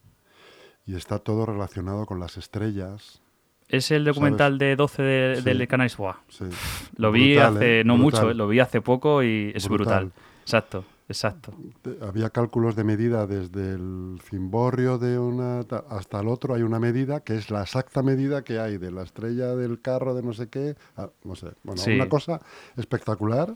y 0.88 0.96
está 0.96 1.18
todo 1.18 1.44
relacionado 1.44 2.06
con 2.06 2.18
las 2.18 2.38
estrellas. 2.38 3.20
Es 3.68 3.90
el 3.90 4.06
documental 4.06 4.52
¿sabes? 4.52 4.58
de 4.60 4.76
12 4.76 5.02
de, 5.02 5.36
sí. 5.36 5.42
del 5.42 5.68
Canais 5.68 5.96
Sí. 6.28 6.44
Lo 6.96 7.12
vi 7.12 7.34
brutal, 7.34 7.56
hace, 7.56 7.80
¿eh? 7.80 7.84
no 7.84 7.98
brutal. 7.98 8.24
mucho, 8.24 8.34
lo 8.34 8.48
vi 8.48 8.60
hace 8.60 8.80
poco 8.80 9.22
y 9.22 9.52
es 9.54 9.68
brutal. 9.68 10.06
brutal. 10.06 10.22
Exacto. 10.40 10.84
Exacto. 11.10 11.54
Había 12.02 12.28
cálculos 12.28 12.76
de 12.76 12.84
medida 12.84 13.26
desde 13.26 13.72
el 13.72 14.18
cimborrio 14.28 14.98
de 14.98 15.18
una 15.18 15.60
hasta 15.88 16.20
el 16.20 16.28
otro 16.28 16.54
hay 16.54 16.60
una 16.60 16.78
medida 16.78 17.20
que 17.20 17.34
es 17.34 17.50
la 17.50 17.62
exacta 17.62 18.02
medida 18.02 18.42
que 18.42 18.58
hay 18.58 18.76
de 18.76 18.90
la 18.90 19.04
estrella 19.04 19.56
del 19.56 19.80
carro 19.80 20.14
de 20.14 20.22
no 20.22 20.34
sé 20.34 20.50
qué, 20.50 20.76
a, 20.98 21.08
no 21.24 21.34
sé, 21.34 21.48
bueno, 21.62 21.80
sí. 21.80 21.92
una 21.92 22.10
cosa 22.10 22.42
espectacular 22.76 23.54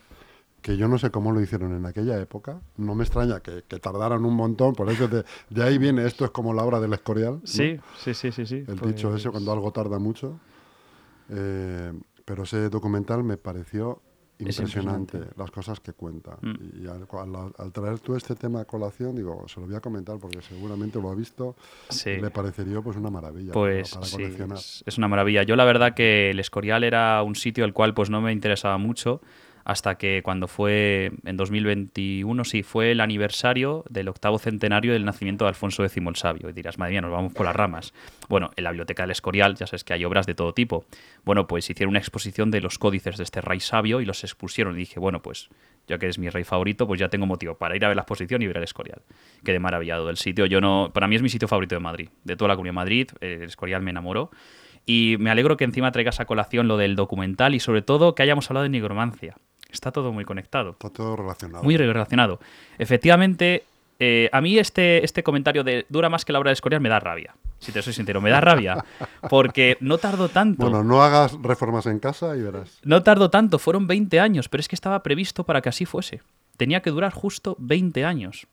que 0.62 0.76
yo 0.76 0.88
no 0.88 0.96
sé 0.96 1.10
cómo 1.10 1.32
lo 1.32 1.40
hicieron 1.40 1.74
en 1.74 1.84
aquella 1.84 2.18
época. 2.20 2.60
No 2.76 2.94
me 2.94 3.02
extraña 3.02 3.40
que, 3.40 3.64
que 3.66 3.78
tardaran 3.78 4.24
un 4.24 4.34
montón, 4.34 4.74
por 4.74 4.88
eso 4.88 5.08
de, 5.08 5.24
de, 5.50 5.62
ahí 5.62 5.76
viene 5.76 6.06
esto 6.06 6.24
es 6.24 6.30
como 6.30 6.54
la 6.54 6.62
obra 6.62 6.80
del 6.80 6.92
Escorial. 6.92 7.34
¿no? 7.34 7.40
Sí, 7.44 7.78
sí, 7.98 8.14
sí, 8.14 8.32
sí, 8.32 8.46
sí. 8.46 8.64
El 8.66 8.76
pues... 8.76 8.94
dicho 8.94 9.14
ese 9.14 9.30
cuando 9.30 9.52
algo 9.52 9.72
tarda 9.72 9.98
mucho. 9.98 10.38
Eh, 11.28 11.92
pero 12.24 12.44
ese 12.44 12.68
documental 12.68 13.24
me 13.24 13.36
pareció 13.36 14.00
Impresionante, 14.38 15.16
impresionante, 15.16 15.38
las 15.38 15.50
cosas 15.50 15.80
que 15.80 15.92
cuenta. 15.92 16.36
Mm. 16.40 16.82
Y 16.82 16.86
al, 16.86 17.06
al, 17.12 17.52
al, 17.56 17.72
traer 17.72 18.00
tú 18.00 18.16
este 18.16 18.34
tema 18.34 18.60
a 18.60 18.64
colación, 18.64 19.14
digo, 19.14 19.46
se 19.46 19.60
lo 19.60 19.66
voy 19.66 19.76
a 19.76 19.80
comentar 19.80 20.18
porque 20.18 20.40
seguramente 20.42 21.00
lo 21.00 21.10
ha 21.10 21.14
visto 21.14 21.54
sí. 21.90 22.10
y 22.10 22.20
le 22.20 22.30
parecería 22.30 22.80
pues 22.80 22.96
una 22.96 23.10
maravilla 23.10 23.52
pues, 23.52 23.90
para, 23.90 24.00
para 24.00 24.10
sí. 24.10 24.22
Es, 24.54 24.84
es, 24.84 24.98
una 24.98 25.06
maravilla. 25.06 25.44
Yo 25.44 25.54
la 25.54 25.64
verdad 25.64 25.94
que 25.94 26.30
el 26.30 26.40
Escorial 26.40 26.82
era 26.82 27.22
un 27.22 27.36
sitio 27.36 27.64
al 27.64 27.72
cual 27.72 27.94
pues 27.94 28.10
no 28.10 28.20
me 28.20 28.32
interesaba 28.32 28.78
mucho 28.78 29.20
hasta 29.64 29.96
que 29.96 30.22
cuando 30.22 30.48
fue 30.48 31.12
en 31.24 31.36
2021, 31.36 32.44
sí, 32.44 32.62
fue 32.62 32.92
el 32.92 33.00
aniversario 33.00 33.84
del 33.88 34.08
octavo 34.08 34.38
centenario 34.38 34.92
del 34.92 35.04
nacimiento 35.04 35.44
de 35.44 35.50
Alfonso 35.50 35.84
X 35.84 35.96
el 35.96 36.16
Sabio. 36.16 36.48
Y 36.48 36.52
dirás, 36.52 36.78
madre 36.78 36.92
mía, 36.92 37.00
nos 37.02 37.12
vamos 37.12 37.32
por 37.32 37.46
las 37.46 37.54
ramas. 37.54 37.92
Bueno, 38.28 38.50
en 38.56 38.64
la 38.64 38.70
Biblioteca 38.70 39.02
del 39.04 39.12
Escorial 39.12 39.54
ya 39.54 39.66
sabes 39.66 39.84
que 39.84 39.92
hay 39.92 40.04
obras 40.04 40.26
de 40.26 40.34
todo 40.34 40.52
tipo. 40.52 40.84
Bueno, 41.24 41.46
pues 41.46 41.68
hicieron 41.70 41.90
una 41.90 41.98
exposición 41.98 42.50
de 42.50 42.60
los 42.60 42.78
códices 42.78 43.16
de 43.16 43.24
este 43.24 43.40
rey 43.40 43.60
sabio 43.60 44.00
y 44.00 44.04
los 44.04 44.24
expusieron. 44.24 44.74
Y 44.74 44.78
dije, 44.78 44.98
bueno, 44.98 45.22
pues 45.22 45.48
ya 45.86 45.98
que 45.98 46.08
es 46.08 46.18
mi 46.18 46.28
rey 46.28 46.44
favorito, 46.44 46.86
pues 46.86 47.00
ya 47.00 47.08
tengo 47.08 47.26
motivo 47.26 47.56
para 47.56 47.76
ir 47.76 47.84
a 47.84 47.88
ver 47.88 47.96
la 47.96 48.02
exposición 48.02 48.42
y 48.42 48.46
ver 48.46 48.58
el 48.58 48.64
Escorial. 48.64 49.02
Quedé 49.44 49.58
maravillado 49.58 50.06
del 50.06 50.16
sitio. 50.16 50.46
Yo 50.46 50.60
no, 50.60 50.90
para 50.92 51.08
mí 51.08 51.16
es 51.16 51.22
mi 51.22 51.28
sitio 51.28 51.48
favorito 51.48 51.74
de 51.74 51.80
Madrid. 51.80 52.08
De 52.24 52.36
toda 52.36 52.48
la 52.48 52.54
comunidad 52.54 52.72
de 52.72 52.76
Madrid, 52.76 53.10
el 53.20 53.42
Escorial 53.44 53.82
me 53.82 53.90
enamoró. 53.90 54.30
Y 54.84 55.16
me 55.20 55.30
alegro 55.30 55.56
que 55.56 55.64
encima 55.64 55.92
traigas 55.92 56.20
a 56.20 56.24
colación 56.24 56.66
lo 56.66 56.76
del 56.76 56.96
documental 56.96 57.54
y 57.54 57.60
sobre 57.60 57.82
todo 57.82 58.14
que 58.14 58.22
hayamos 58.22 58.50
hablado 58.50 58.64
de 58.64 58.70
nigromancia. 58.70 59.36
Está 59.72 59.90
todo 59.90 60.12
muy 60.12 60.24
conectado. 60.24 60.70
Está 60.72 60.90
todo 60.90 61.16
relacionado. 61.16 61.64
Muy 61.64 61.76
relacionado. 61.76 62.38
Efectivamente, 62.78 63.64
eh, 63.98 64.28
a 64.32 64.40
mí 64.40 64.58
este, 64.58 65.04
este 65.04 65.22
comentario 65.22 65.64
de 65.64 65.86
dura 65.88 66.08
más 66.08 66.24
que 66.24 66.32
la 66.32 66.38
obra 66.38 66.50
de 66.50 66.54
Escorial 66.54 66.80
me 66.82 66.88
da 66.88 67.00
rabia. 67.00 67.34
Si 67.58 67.72
te 67.72 67.80
soy 67.80 67.92
sincero, 67.92 68.20
me 68.20 68.30
da 68.30 68.40
rabia. 68.40 68.84
Porque 69.30 69.78
no 69.80 69.98
tardó 69.98 70.28
tanto. 70.28 70.62
Bueno, 70.62 70.84
no 70.84 71.02
hagas 71.02 71.40
reformas 71.40 71.86
en 71.86 72.00
casa 72.00 72.36
y 72.36 72.42
verás. 72.42 72.80
No 72.84 73.02
tardó 73.02 73.30
tanto, 73.30 73.58
fueron 73.58 73.86
20 73.86 74.20
años, 74.20 74.48
pero 74.48 74.60
es 74.60 74.68
que 74.68 74.74
estaba 74.74 75.02
previsto 75.02 75.44
para 75.44 75.62
que 75.62 75.68
así 75.68 75.86
fuese. 75.86 76.20
Tenía 76.56 76.82
que 76.82 76.90
durar 76.90 77.12
justo 77.12 77.56
20 77.58 78.04
años. 78.04 78.46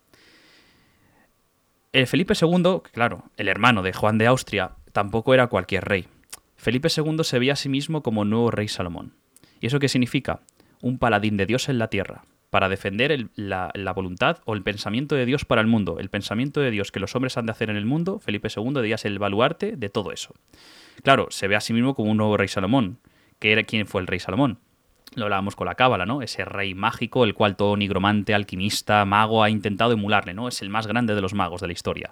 El 1.91 2.05
Felipe 2.05 2.35
II, 2.39 2.81
claro, 2.91 3.23
el 3.35 3.47
hermano 3.47 3.81
de 3.81 3.93
Juan 3.93 4.19
de 4.19 4.27
Austria, 4.27 4.73
tampoco 4.93 5.33
era 5.33 5.47
cualquier 5.47 5.85
rey. 5.85 6.07
Felipe 6.55 6.89
II 6.95 7.23
se 7.23 7.39
veía 7.39 7.53
a 7.53 7.55
sí 7.55 7.67
mismo 7.67 8.03
como 8.03 8.25
nuevo 8.25 8.51
rey 8.51 8.67
Salomón. 8.67 9.13
¿Y 9.59 9.67
eso 9.67 9.79
qué 9.79 9.89
significa? 9.89 10.41
Un 10.81 10.97
paladín 10.97 11.37
de 11.37 11.45
Dios 11.45 11.69
en 11.69 11.79
la 11.79 11.89
tierra, 11.89 12.23
para 12.49 12.69
defender 12.69 13.29
la, 13.35 13.71
voluntad 13.93 14.39
o 14.45 14.53
el 14.53 14.63
pensamiento 14.63 15.15
de 15.15 15.25
Dios 15.25 15.45
para 15.45 15.61
el 15.61 15.67
mundo, 15.67 15.97
el 15.99 16.09
pensamiento 16.09 16.61
de 16.61 16.71
Dios 16.71 16.91
que 16.91 16.99
los 16.99 17.15
hombres 17.15 17.37
han 17.37 17.45
de 17.45 17.51
hacer 17.51 17.69
en 17.69 17.75
el 17.75 17.85
mundo, 17.85 18.19
Felipe 18.19 18.49
II 18.55 18.73
debía 18.73 18.97
ser 18.97 19.11
el 19.11 19.19
baluarte 19.19 19.75
de 19.75 19.89
todo 19.89 20.11
eso. 20.11 20.33
Claro, 21.03 21.27
se 21.29 21.47
ve 21.47 21.55
a 21.55 21.61
sí 21.61 21.73
mismo 21.73 21.95
como 21.95 22.11
un 22.11 22.17
nuevo 22.17 22.37
rey 22.37 22.47
Salomón. 22.47 22.99
que 23.39 23.53
era 23.53 23.63
quién 23.63 23.87
fue 23.87 24.01
el 24.01 24.07
rey 24.07 24.19
Salomón? 24.19 24.59
Lo 25.15 25.23
hablábamos 25.23 25.55
con 25.55 25.65
la 25.65 25.75
cábala, 25.75 26.05
¿no? 26.05 26.21
Ese 26.21 26.43
rey 26.45 26.75
mágico, 26.75 27.23
el 27.23 27.33
cual 27.33 27.55
todo 27.55 27.77
nigromante, 27.77 28.33
alquimista, 28.33 29.05
mago 29.05 29.43
ha 29.43 29.49
intentado 29.49 29.93
emularle, 29.93 30.33
¿no? 30.33 30.47
Es 30.47 30.61
el 30.61 30.69
más 30.69 30.87
grande 30.87 31.15
de 31.15 31.21
los 31.21 31.33
magos 31.33 31.61
de 31.61 31.67
la 31.67 31.73
historia. 31.73 32.11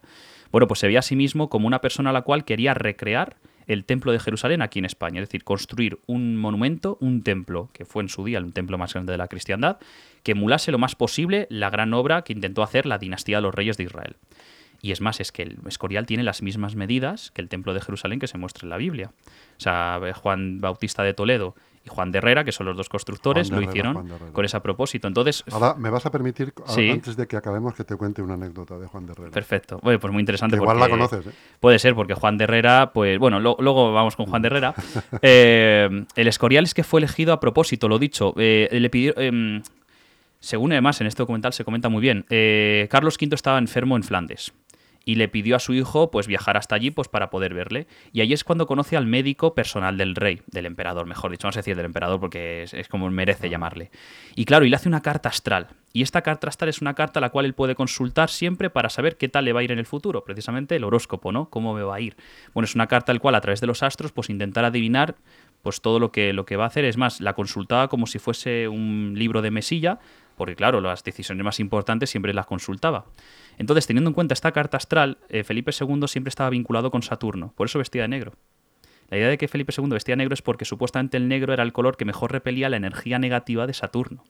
Bueno, 0.52 0.68
pues 0.68 0.80
se 0.80 0.88
ve 0.88 0.98
a 0.98 1.02
sí 1.02 1.16
mismo 1.16 1.50
como 1.50 1.68
una 1.68 1.82
persona 1.82 2.12
a 2.12 2.14
la 2.14 2.22
cual 2.22 2.46
quería 2.46 2.74
recrear 2.74 3.36
el 3.68 3.84
templo 3.84 4.12
de 4.12 4.20
Jerusalén 4.20 4.62
aquí 4.62 4.80
en 4.80 4.86
España, 4.86 5.22
es 5.22 5.28
decir, 5.28 5.44
construir 5.44 6.00
un 6.08 6.38
monumento, 6.38 6.98
un 7.02 7.22
templo, 7.22 7.70
que 7.74 7.86
fue 7.86 8.02
en 8.02 8.10
su 8.10 8.24
día 8.24 8.40
el 8.40 8.54
templo 8.54 8.78
más 8.78 8.94
grande 8.94 9.12
de 9.12 9.18
la 9.18 9.28
cristiandad, 9.28 9.78
que 10.24 10.32
emulase 10.32 10.72
lo 10.72 10.78
más 10.78 10.96
posible 10.96 11.48
la 11.50 11.70
gran 11.70 11.94
obra 11.94 12.24
que 12.24 12.34
intentó 12.34 12.64
hacer 12.64 12.86
la 12.86 12.98
dinastía 12.98 13.38
de 13.38 13.42
los 13.44 13.54
reyes 13.54 13.78
de 13.78 13.84
Israel. 13.84 14.16
Y 14.82 14.92
es 14.92 15.02
más, 15.02 15.20
es 15.20 15.32
que 15.32 15.44
el 15.44 15.58
Escorial 15.68 16.06
tiene 16.06 16.24
las 16.24 16.42
mismas 16.42 16.76
medidas 16.76 17.32
que 17.32 17.42
el 17.42 17.50
templo 17.50 17.74
de 17.74 17.82
Jerusalén 17.82 18.20
que 18.20 18.28
se 18.28 18.38
muestra 18.38 18.66
en 18.66 18.70
la 18.70 18.78
Biblia. 18.78 19.12
O 19.58 19.60
sea, 19.60 20.00
Juan 20.16 20.60
Bautista 20.60 21.04
de 21.04 21.14
Toledo 21.14 21.56
y 21.84 21.90
Juan 21.90 22.12
de 22.12 22.20
Herrera, 22.20 22.44
que 22.44 22.52
son 22.52 22.68
los 22.68 22.78
dos 22.78 22.90
constructores, 22.90 23.50
lo 23.50 23.62
hicieron 23.62 24.08
con 24.34 24.46
ese 24.46 24.60
propósito. 24.60 25.08
Entonces, 25.08 25.44
Ahora, 25.52 25.74
¿me 25.76 25.90
vas 25.90 26.06
a 26.06 26.12
permitir, 26.12 26.54
antes 26.68 27.16
de 27.16 27.28
que 27.28 27.38
acabemos, 27.38 27.74
que 27.74 27.84
te 27.84 27.96
cuente 27.96 28.22
una 28.22 28.36
anécdota 28.36 28.78
de 28.78 28.88
Juan 28.88 29.06
de 29.06 29.14
Herrera? 29.14 29.32
Perfecto. 29.32 29.80
pues 29.80 30.12
muy 30.12 30.20
interesante. 30.20 30.58
igual 30.58 30.80
la 30.80 30.90
conoces, 30.90 31.26
¿eh? 31.28 31.32
Puede 31.60 31.80
ser, 31.80 31.96
porque 31.96 32.14
Juan 32.14 32.38
de 32.38 32.44
Herrera, 32.44 32.92
pues 32.94 33.18
bueno, 33.18 33.40
luego 33.40 33.94
vamos 33.94 34.16
con 34.16 34.28
Juan 34.28 34.42
de 34.42 34.48
Herrera. 34.48 34.74
Eh, 35.22 36.06
el 36.16 36.28
Escorial 36.28 36.64
es 36.64 36.74
que 36.74 36.84
fue 36.84 37.00
elegido 37.00 37.34
a 37.34 37.40
propósito, 37.40 37.88
lo 37.88 37.98
dicho. 37.98 38.34
Eh, 38.38 38.68
le 38.72 38.90
pidió... 38.90 39.18
Em, 39.18 39.62
según 40.40 40.72
además 40.72 41.02
en 41.02 41.08
este 41.08 41.24
documental 41.24 41.54
se 41.54 41.66
comenta 41.66 41.90
muy 41.90 42.02
bien, 42.02 42.26
Carlos 42.90 43.18
V 43.20 43.34
estaba 43.34 43.58
enfermo 43.58 43.96
en 43.96 44.04
Flandes 44.04 44.54
y 45.08 45.16
le 45.16 45.30
pidió 45.30 45.56
a 45.56 45.60
su 45.60 45.74
hijo 45.74 46.12
pues 46.12 46.28
viajar 46.28 46.58
hasta 46.58 46.76
allí 46.76 46.92
pues 46.92 47.08
para 47.08 47.30
poder 47.30 47.54
verle. 47.54 47.88
Y 48.12 48.20
ahí 48.20 48.34
es 48.34 48.44
cuando 48.44 48.68
conoce 48.68 48.98
al 48.98 49.06
médico 49.06 49.56
personal 49.56 49.98
del 49.98 50.16
rey, 50.16 50.42
del 50.48 50.66
emperador, 50.66 51.06
mejor 51.06 51.32
dicho, 51.32 51.48
no 51.48 51.54
sé 51.54 51.60
decir 51.60 51.78
del 51.78 51.86
emperador 51.86 52.20
porque 52.20 52.64
es, 52.64 52.88
como 52.90 53.10
merece 53.10 53.50
llamarle. 53.50 53.90
Y 54.36 54.44
claro, 54.44 54.66
y 54.66 54.70
le 54.70 54.76
hace 54.76 54.90
una 54.90 55.02
carta 55.02 55.30
astral. 55.30 55.70
Y 55.94 56.02
esta 56.02 56.24
carta 56.24 56.50
astral 56.50 56.68
es 56.68 56.82
una 56.82 56.94
carta 56.94 57.20
a 57.20 57.22
la 57.22 57.30
cual 57.30 57.46
él 57.46 57.54
puede 57.54 57.74
consultar 57.74 58.30
siempre 58.30 58.70
para 58.70 58.90
saber 58.90 59.16
qué 59.16 59.30
tal 59.30 59.46
le 59.46 59.54
va 59.54 59.62
a 59.62 59.64
ir 59.64 59.72
en 59.72 59.80
el 59.80 59.86
futuro, 59.86 60.26
precisamente 60.26 60.76
el 60.76 60.84
horóscopo, 60.84 61.32
¿no? 61.32 61.50
Cómo 61.50 61.74
me 61.74 61.84
va 61.84 61.96
a 61.96 62.02
ir. 62.02 62.18
Bueno, 62.54 62.66
es 62.66 62.76
una 62.76 62.88
carta 62.88 63.14
al 63.14 63.22
cual 63.22 63.36
a 63.36 63.42
través 63.42 63.62
de 63.62 63.68
los 63.68 63.84
astros 63.84 64.12
pues 64.12 64.30
intentar 64.30 64.66
adivinar 64.66 65.16
pues 65.62 65.80
todo 65.80 66.00
lo 66.00 66.12
que, 66.12 66.34
lo 66.34 66.46
que 66.46 66.58
va 66.58 66.66
a 66.66 66.68
hacer. 66.68 66.84
Es 66.84 66.98
más, 66.98 67.22
la 67.22 67.34
consultaba 67.34 67.88
como 67.88 68.08
si 68.08 68.20
fuese 68.20 68.68
un 68.68 69.14
libro 69.16 69.42
de 69.42 69.52
mesilla, 69.52 70.00
porque 70.38 70.56
claro, 70.56 70.80
las 70.80 71.04
decisiones 71.04 71.44
más 71.44 71.60
importantes 71.60 72.10
siempre 72.10 72.34
las 72.34 72.46
consultaba. 72.46 73.06
Entonces, 73.58 73.88
teniendo 73.88 74.10
en 74.10 74.14
cuenta 74.14 74.34
esta 74.34 74.52
carta 74.52 74.78
astral, 74.78 75.18
eh, 75.30 75.44
Felipe 75.44 75.72
II 75.78 76.08
siempre 76.08 76.30
estaba 76.30 76.50
vinculado 76.52 76.92
con 76.92 77.02
Saturno, 77.02 77.54
por 77.58 77.68
eso 77.68 77.80
vestía 77.80 78.04
de 78.04 78.08
negro. 78.08 78.34
La 79.10 79.18
idea 79.18 79.30
de 79.30 79.38
que 79.38 79.48
Felipe 79.48 79.74
II 79.76 79.90
vestía 79.90 80.16
negro 80.16 80.34
es 80.34 80.42
porque 80.42 80.66
supuestamente 80.66 81.18
el 81.18 81.28
negro 81.28 81.54
era 81.54 81.64
el 81.64 81.74
color 81.74 81.98
que 81.98 82.06
mejor 82.06 82.32
repelía 82.32 82.70
la 82.70 82.78
energía 82.78 83.20
negativa 83.20 83.66
de 83.66 83.74
Saturno. 83.74 84.24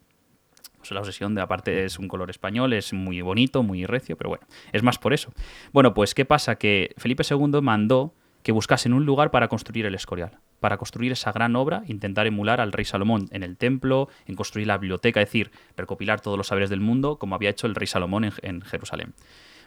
Pues 0.77 0.91
la 0.91 1.01
obsesión 1.01 1.35
de 1.35 1.41
aparte 1.41 1.83
es 1.83 1.99
un 1.99 2.07
color 2.07 2.29
español, 2.29 2.71
es 2.73 2.93
muy 2.93 3.21
bonito, 3.21 3.63
muy 3.63 3.85
recio, 3.85 4.15
pero 4.15 4.29
bueno, 4.29 4.47
es 4.71 4.83
más 4.83 4.99
por 4.99 5.13
eso. 5.13 5.33
Bueno, 5.73 5.93
pues 5.93 6.13
¿qué 6.13 6.23
pasa? 6.23 6.55
Que 6.55 6.93
Felipe 6.97 7.23
II 7.29 7.61
mandó 7.61 8.13
que 8.47 8.53
buscasen 8.53 8.93
un 8.93 9.05
lugar 9.05 9.29
para 9.29 9.49
construir 9.49 9.85
el 9.87 9.93
Escorial, 9.93 10.39
para 10.61 10.77
construir 10.77 11.11
esa 11.11 11.33
gran 11.33 11.57
obra, 11.57 11.83
intentar 11.87 12.27
emular 12.27 12.61
al 12.61 12.71
rey 12.71 12.85
Salomón 12.85 13.27
en 13.31 13.43
el 13.43 13.57
templo, 13.57 14.07
en 14.25 14.35
construir 14.35 14.67
la 14.67 14.77
biblioteca, 14.77 15.21
es 15.21 15.27
decir, 15.27 15.51
recopilar 15.75 16.21
todos 16.21 16.37
los 16.37 16.47
saberes 16.47 16.69
del 16.69 16.79
mundo, 16.79 17.17
como 17.17 17.35
había 17.35 17.49
hecho 17.49 17.67
el 17.67 17.75
rey 17.75 17.87
Salomón 17.87 18.23
en, 18.23 18.61
Jerusalén. 18.61 19.13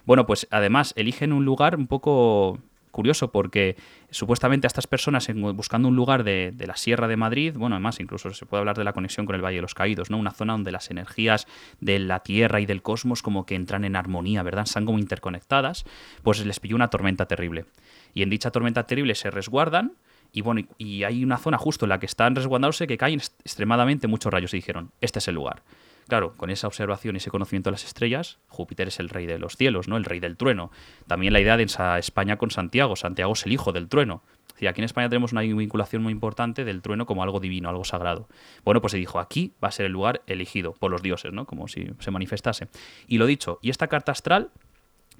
Bueno, 0.06 0.24
pues 0.24 0.48
además 0.50 0.94
eligen 0.96 1.34
un 1.34 1.44
lugar 1.44 1.76
un 1.76 1.88
poco 1.88 2.58
curioso 2.90 3.30
porque 3.30 3.76
supuestamente 4.10 4.66
a 4.66 4.68
estas 4.68 4.86
personas 4.86 5.28
buscando 5.54 5.86
un 5.86 5.94
lugar 5.94 6.24
de, 6.24 6.54
la 6.66 6.74
Sierra 6.78 7.06
de 7.06 7.18
Madrid, 7.18 7.52
bueno, 7.58 7.76
además 7.76 8.00
incluso 8.00 8.32
se 8.32 8.46
puede 8.46 8.60
hablar 8.60 8.78
de 8.78 8.84
la 8.84 8.94
conexión 8.94 9.26
con 9.26 9.34
el 9.36 9.44
Valle 9.44 9.56
de 9.56 9.62
los 9.62 9.74
Caídos, 9.74 10.08
¿no? 10.08 10.16
Una 10.16 10.30
zona 10.30 10.54
donde 10.54 10.72
las 10.72 10.90
energías 10.90 11.46
de 11.80 11.98
la 11.98 12.20
Tierra 12.20 12.62
y 12.62 12.66
del 12.66 12.80
cosmos 12.80 13.20
como 13.20 13.44
que 13.44 13.56
entran 13.56 13.84
en 13.84 13.94
armonía, 13.94 14.42
¿verdad? 14.42 14.64
Están 14.64 14.86
como 14.86 14.98
interconectadas, 14.98 15.84
pues 16.22 16.44
les 16.46 16.60
pilló 16.60 16.76
una 16.76 16.88
tormenta 16.88 17.26
terrible 17.26 17.66
y 18.14 18.22
en 18.22 18.30
dicha 18.30 18.50
tormenta 18.50 18.86
terrible 18.86 19.14
se 19.14 19.30
resguardan 19.30 19.94
y 20.32 20.42
bueno, 20.42 20.62
y 20.78 21.02
hay 21.02 21.24
una 21.24 21.38
zona 21.38 21.58
justo 21.58 21.84
en 21.84 21.90
la 21.90 21.98
que 21.98 22.06
están 22.06 22.34
resguardándose 22.36 22.86
que 22.86 22.96
caen 22.98 23.20
extremadamente 23.20 24.06
muchos 24.06 24.32
rayos 24.32 24.54
y 24.54 24.58
dijeron, 24.58 24.92
este 25.00 25.18
es 25.18 25.28
el 25.28 25.34
lugar. 25.34 25.62
Claro, 26.08 26.36
con 26.36 26.50
esa 26.50 26.66
observación 26.66 27.14
y 27.14 27.18
ese 27.18 27.30
conocimiento 27.30 27.70
de 27.70 27.72
las 27.72 27.84
estrellas, 27.84 28.38
Júpiter 28.48 28.88
es 28.88 28.98
el 28.98 29.08
rey 29.08 29.26
de 29.26 29.38
los 29.38 29.56
cielos, 29.56 29.86
¿no? 29.86 29.96
El 29.96 30.04
rey 30.04 30.18
del 30.18 30.36
trueno. 30.36 30.70
También 31.06 31.32
la 31.32 31.40
idea 31.40 31.56
de 31.56 31.66
España 31.98 32.36
con 32.36 32.50
Santiago, 32.50 32.96
Santiago 32.96 33.32
es 33.32 33.46
el 33.46 33.52
hijo 33.52 33.72
del 33.72 33.88
trueno. 33.88 34.22
Y 34.58 34.66
aquí 34.66 34.80
en 34.80 34.84
España 34.84 35.08
tenemos 35.08 35.32
una 35.32 35.40
vinculación 35.40 36.02
muy 36.02 36.12
importante 36.12 36.64
del 36.64 36.82
trueno 36.82 37.06
como 37.06 37.22
algo 37.22 37.38
divino, 37.40 37.68
algo 37.68 37.84
sagrado. 37.84 38.28
Bueno, 38.64 38.80
pues 38.80 38.90
se 38.90 38.98
dijo, 38.98 39.20
aquí 39.20 39.54
va 39.62 39.68
a 39.68 39.72
ser 39.72 39.86
el 39.86 39.92
lugar 39.92 40.22
elegido 40.26 40.74
por 40.74 40.90
los 40.90 41.00
dioses, 41.00 41.32
¿no? 41.32 41.46
Como 41.46 41.68
si 41.68 41.90
se 42.00 42.10
manifestase. 42.10 42.68
Y 43.06 43.18
lo 43.18 43.26
dicho, 43.26 43.58
y 43.62 43.70
esta 43.70 43.86
carta 43.86 44.12
astral 44.12 44.50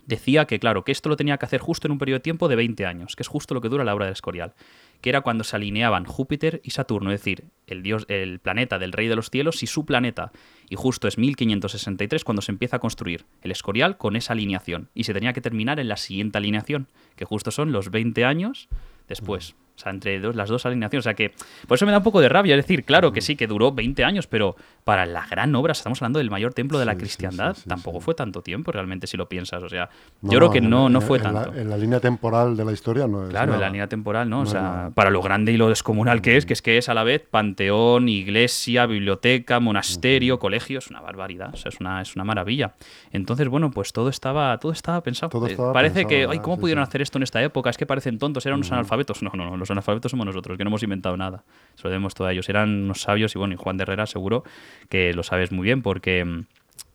decía 0.07 0.47
que, 0.47 0.59
claro, 0.59 0.85
que 0.85 0.93
esto 0.93 1.09
lo 1.09 1.17
tenía 1.17 1.37
que 1.39 1.47
hacer 1.47 1.61
justo 1.61 1.87
en 1.87 1.93
un 1.93 1.99
periodo 1.99 2.19
de 2.19 2.23
tiempo 2.23 2.49
de 2.49 2.57
20 2.57 2.87
años, 2.87 3.17
que 3.17 3.23
es 3.23 3.29
justo 3.29 3.55
lo 3.55 3.61
que 3.61 3.69
dura 3.69 3.85
la 3.85 3.95
obra 3.95 4.07
del 4.07 4.13
Escorial, 4.13 4.55
que 5.01 5.11
era 5.11 5.21
cuando 5.21 5.45
se 5.45 5.57
alineaban 5.57 6.05
Júpiter 6.05 6.61
y 6.65 6.71
Saturno, 6.71 7.11
es 7.13 7.21
decir, 7.21 7.45
el 7.67 7.83
dios, 7.83 8.07
el 8.09 8.39
planeta 8.39 8.79
del 8.79 8.93
rey 8.93 9.09
de 9.09 9.17
los 9.17 9.31
cielos 9.31 9.63
y 9.63 9.67
su 9.67 9.85
planeta. 9.85 10.33
Y 10.69 10.77
justo 10.77 11.09
es 11.09 11.19
1563 11.19 12.25
cuando 12.25 12.43
se 12.43 12.53
empieza 12.53 12.77
a 12.77 12.81
construir 12.81 13.25
el 13.43 13.51
Escorial 13.51 13.97
con 13.97 14.17
esa 14.17 14.33
alineación. 14.33 14.91
Y 14.95 15.05
se 15.05 15.15
tenía 15.15 15.33
que 15.33 15.41
terminar 15.41 15.81
en 15.81 15.89
la 15.89 15.97
siguiente 15.97 16.39
alineación, 16.39 16.89
que 17.17 17.25
justo 17.25 17.51
son 17.51 17.73
los 17.73 17.91
20 17.91 18.25
años 18.25 18.69
después. 19.09 19.55
O 19.81 19.83
sea, 19.83 19.93
entre 19.93 20.21
dos, 20.21 20.37
las 20.37 20.49
dos 20.49 20.67
alineaciones. 20.67 21.03
O 21.03 21.09
sea 21.09 21.15
que 21.15 21.33
por 21.67 21.77
eso 21.77 21.87
me 21.87 21.93
da 21.93 21.99
un 21.99 22.05
poco 22.05 22.21
de 22.21 22.29
rabia. 22.29 22.55
Es 22.55 22.65
decir, 22.65 22.85
claro 22.85 23.13
que 23.13 23.21
sí, 23.21 23.37
que 23.37 23.47
duró 23.47 23.73
20 23.73 24.05
años, 24.05 24.27
pero 24.27 24.57
para 24.85 25.07
la 25.07 25.27
gran 25.27 25.55
obra, 25.55 25.73
estamos 25.73 26.01
hablando 26.03 26.19
del 26.19 26.31
mayor 26.31 26.53
templo 26.53 26.79
de 26.79 26.85
la 26.85 26.97
cristiandad, 26.97 27.57
tampoco 27.67 28.01
fue 28.01 28.15
tanto 28.15 28.43
tiempo 28.43 28.73
realmente 28.73 29.07
si 29.07 29.17
lo 29.17 29.29
piensas. 29.29 29.63
O 29.63 29.69
sea, 29.69 29.89
yo 30.23 30.39
creo 30.39 30.51
que 30.51 30.61
no, 30.61 30.89
no 30.89 31.01
fue 31.01 31.19
tanto. 31.19 31.55
en 31.55 31.71
la 31.71 31.77
línea 31.77 32.01
temporal 32.01 32.57
de 32.57 32.65
la 32.65 32.73
historia 32.73 33.07
no 33.07 33.25
es. 33.25 33.31
Claro, 33.31 33.55
en 33.55 33.61
la 33.61 33.69
línea 33.69 33.87
temporal, 33.87 34.29
¿no? 34.29 34.41
o 34.41 34.47
sea, 34.47 34.91
para 34.95 35.11
lo 35.11 35.23
grande 35.23 35.53
y 35.53 35.57
lo 35.57 35.69
descomunal 35.69 36.21
que 36.21 36.37
es, 36.37 36.47
que 36.47 36.53
es 36.53 36.63
que 36.63 36.79
es 36.79 36.89
a 36.89 36.95
la 36.95 37.05
vez 37.05 37.23
panteón, 37.31 38.09
iglesia, 38.09 38.87
biblioteca, 38.87 39.61
monasterio, 39.61 40.39
colegio, 40.39 40.79
es 40.79 40.91
una 40.91 41.01
barbaridad. 41.01 41.51
O 41.55 41.57
sea, 41.57 41.71
es 41.71 41.81
una, 41.81 42.03
es 42.03 42.15
una 42.15 42.25
maravilla. 42.25 42.75
Entonces, 43.13 43.49
bueno, 43.49 43.71
pues 43.71 43.93
todo 43.93 44.09
estaba, 44.09 44.57
todo 44.59 44.73
estaba 44.73 45.03
pensado. 45.03 45.47
Eh, 45.47 45.57
parece 45.73 46.07
que, 46.07 46.27
ay, 46.29 46.39
¿cómo 46.41 46.59
pudieron 46.59 46.83
hacer 46.83 47.03
esto 47.03 47.19
en 47.19 47.23
esta 47.23 47.43
época? 47.43 47.71
Es 47.71 47.77
que 47.77 47.87
parecen 47.87 48.19
tontos, 48.19 48.45
eran 48.47 48.59
unos 48.59 48.73
analfabetos. 48.73 49.23
No, 49.23 49.31
no, 49.35 49.49
no, 49.49 49.57
los 49.57 49.70
analfabetos 49.73 50.11
somos 50.11 50.27
nosotros, 50.27 50.57
que 50.57 50.65
no 50.65 50.69
hemos 50.69 50.83
inventado 50.83 51.17
nada. 51.17 51.45
Se 51.75 51.85
lo 51.85 51.91
debemos 51.91 52.15
todo 52.15 52.29
a 52.29 52.33
ellos. 52.33 52.49
Eran 52.49 52.85
unos 52.85 53.03
sabios 53.03 53.35
y 53.35 53.39
bueno, 53.39 53.55
y 53.55 53.57
Juan 53.57 53.77
de 53.77 53.83
Herrera 53.83 54.07
seguro 54.07 54.45
que 54.89 55.13
lo 55.15 55.23
sabes 55.23 55.53
muy 55.53 55.65
bien 55.65 55.83
porque 55.83 56.25
mm, 56.25 56.47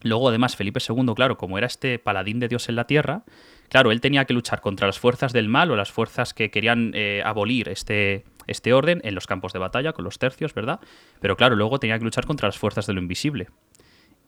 luego 0.01 0.29
además 0.29 0.55
Felipe 0.55 0.79
II, 0.87 1.13
claro, 1.15 1.37
como 1.37 1.57
era 1.57 1.67
este 1.67 1.99
paladín 1.99 2.39
de 2.39 2.47
Dios 2.47 2.69
en 2.69 2.75
la 2.75 2.85
tierra, 2.85 3.23
claro, 3.69 3.91
él 3.91 4.01
tenía 4.01 4.25
que 4.25 4.33
luchar 4.33 4.61
contra 4.61 4.87
las 4.87 4.99
fuerzas 4.99 5.33
del 5.33 5.47
mal 5.47 5.71
o 5.71 5.75
las 5.75 5.91
fuerzas 5.91 6.33
que 6.33 6.51
querían 6.51 6.91
eh, 6.93 7.21
abolir 7.25 7.69
este, 7.69 8.25
este 8.47 8.73
orden 8.73 9.01
en 9.03 9.15
los 9.15 9.27
campos 9.27 9.53
de 9.53 9.59
batalla 9.59 9.93
con 9.93 10.05
los 10.05 10.19
tercios, 10.19 10.53
¿verdad? 10.53 10.79
Pero 11.19 11.35
claro, 11.35 11.55
luego 11.55 11.79
tenía 11.79 11.97
que 11.97 12.05
luchar 12.05 12.25
contra 12.25 12.47
las 12.47 12.57
fuerzas 12.57 12.87
de 12.87 12.93
lo 12.93 13.01
invisible. 13.01 13.47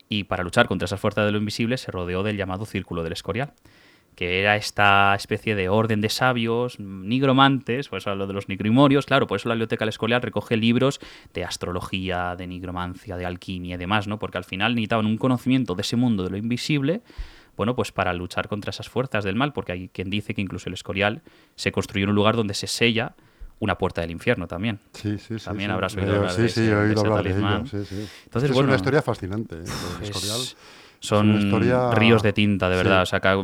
Y 0.08 0.24
para 0.24 0.42
luchar 0.42 0.68
contra 0.68 0.86
esas 0.86 1.00
fuerzas 1.00 1.26
de 1.26 1.32
lo 1.32 1.38
invisible 1.38 1.76
se 1.76 1.90
rodeó 1.90 2.22
del 2.22 2.36
llamado 2.36 2.64
Círculo 2.64 3.02
del 3.02 3.12
Escorial 3.12 3.52
que 4.18 4.40
era 4.40 4.56
esta 4.56 5.14
especie 5.14 5.54
de 5.54 5.68
orden 5.68 6.00
de 6.00 6.08
sabios, 6.08 6.80
nigromantes, 6.80 7.88
por 7.88 7.98
eso 7.98 8.12
lo 8.16 8.26
de 8.26 8.32
los 8.32 8.48
nigrimorios, 8.48 9.06
claro, 9.06 9.28
por 9.28 9.36
eso 9.36 9.48
la 9.48 9.54
Biblioteca 9.54 9.84
del 9.84 9.90
Escorial 9.90 10.20
recoge 10.20 10.56
libros 10.56 10.98
de 11.34 11.44
astrología, 11.44 12.34
de 12.34 12.48
nigromancia, 12.48 13.16
de 13.16 13.24
alquimia 13.24 13.76
y 13.76 13.78
demás, 13.78 14.08
¿no? 14.08 14.18
Porque 14.18 14.36
al 14.36 14.42
final 14.42 14.74
necesitaban 14.74 15.06
un 15.06 15.18
conocimiento 15.18 15.76
de 15.76 15.82
ese 15.82 15.94
mundo 15.94 16.24
de 16.24 16.30
lo 16.30 16.36
invisible, 16.36 17.00
bueno, 17.56 17.76
pues 17.76 17.92
para 17.92 18.12
luchar 18.12 18.48
contra 18.48 18.70
esas 18.70 18.88
fuerzas 18.88 19.22
del 19.22 19.36
mal, 19.36 19.52
porque 19.52 19.70
hay 19.70 19.88
quien 19.88 20.10
dice 20.10 20.34
que 20.34 20.40
incluso 20.40 20.68
el 20.68 20.74
Escorial 20.74 21.22
se 21.54 21.70
construyó 21.70 22.02
en 22.02 22.10
un 22.10 22.16
lugar 22.16 22.34
donde 22.34 22.54
se 22.54 22.66
sella 22.66 23.14
una 23.60 23.78
puerta 23.78 24.00
del 24.00 24.10
infierno 24.10 24.48
también. 24.48 24.80
Sí, 24.94 25.16
sí, 25.18 25.38
sí. 25.38 25.44
También 25.44 25.70
habrás 25.70 25.96
oído 25.96 26.16
hablar 26.16 26.34
de 26.34 26.44
ese, 26.44 26.68
he 26.68 26.74
oído 26.74 27.02
hablar 27.02 27.22
de 27.22 27.38
ello, 27.38 27.66
sí, 27.66 27.84
sí. 27.84 28.08
Entonces, 28.24 28.50
es 28.50 28.56
una 28.56 28.74
historia 28.74 29.00
fascinante, 29.00 29.54
¿eh? 29.54 29.64
el 30.00 30.08
Escorial 30.08 30.40
son 31.00 31.92
ríos 31.92 32.22
de 32.22 32.32
tinta, 32.32 32.68
de 32.68 32.76
verdad. 32.76 33.02
O 33.02 33.06
sea, 33.06 33.20
que, 33.20 33.34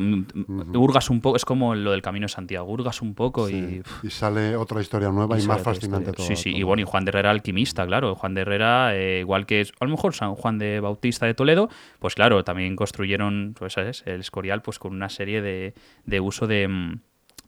hurgas 0.76 1.11
un 1.11 1.20
poco, 1.20 1.37
es 1.37 1.44
como 1.44 1.75
lo 1.75 1.92
del 1.92 2.02
Camino 2.02 2.25
de 2.25 2.28
Santiago, 2.28 2.70
hurgas 2.70 3.02
un 3.02 3.14
poco 3.14 3.49
y... 3.49 3.82
Y 4.02 4.11
sale 4.11 4.56
otra 4.56 4.80
historia 4.80 5.11
nueva 5.11 5.38
y, 5.38 5.46
más 5.46 5.62
fascinante 5.62 6.12
todo. 6.12 6.26
Sí, 6.26 6.37
sí, 6.37 6.54
y 6.54 6.62
bueno, 6.62 6.82
y 6.82 6.84
Juan 6.84 7.04
de 7.04 7.11
Herrera 7.11 7.30
alquimista, 7.30 7.87
claro. 7.87 8.14
Juan 8.14 8.34
de 8.34 8.40
Herrera, 8.42 8.96
eh, 8.96 9.20
igual 9.20 9.46
que 9.46 9.66
a 9.80 9.84
lo 9.84 9.90
mejor 9.90 10.14
San 10.14 10.34
Juan 10.34 10.58
de 10.58 10.80
Bautista 10.80 11.26
de 11.26 11.34
Toledo, 11.34 11.68
pues 11.99 12.14
claro, 12.14 12.44
también 12.44 12.76
construyeron, 12.76 13.54
pues 13.58 13.75
¿sabes? 13.75 14.02
El 14.06 14.20
Escorial, 14.20 14.62
pues 14.62 14.78
con 14.78 14.92
una 14.92 15.08
serie 15.08 15.42
de, 15.42 15.75
de 16.04 16.20
uso 16.20 16.46
de 16.46 16.68
mm, 16.68 17.00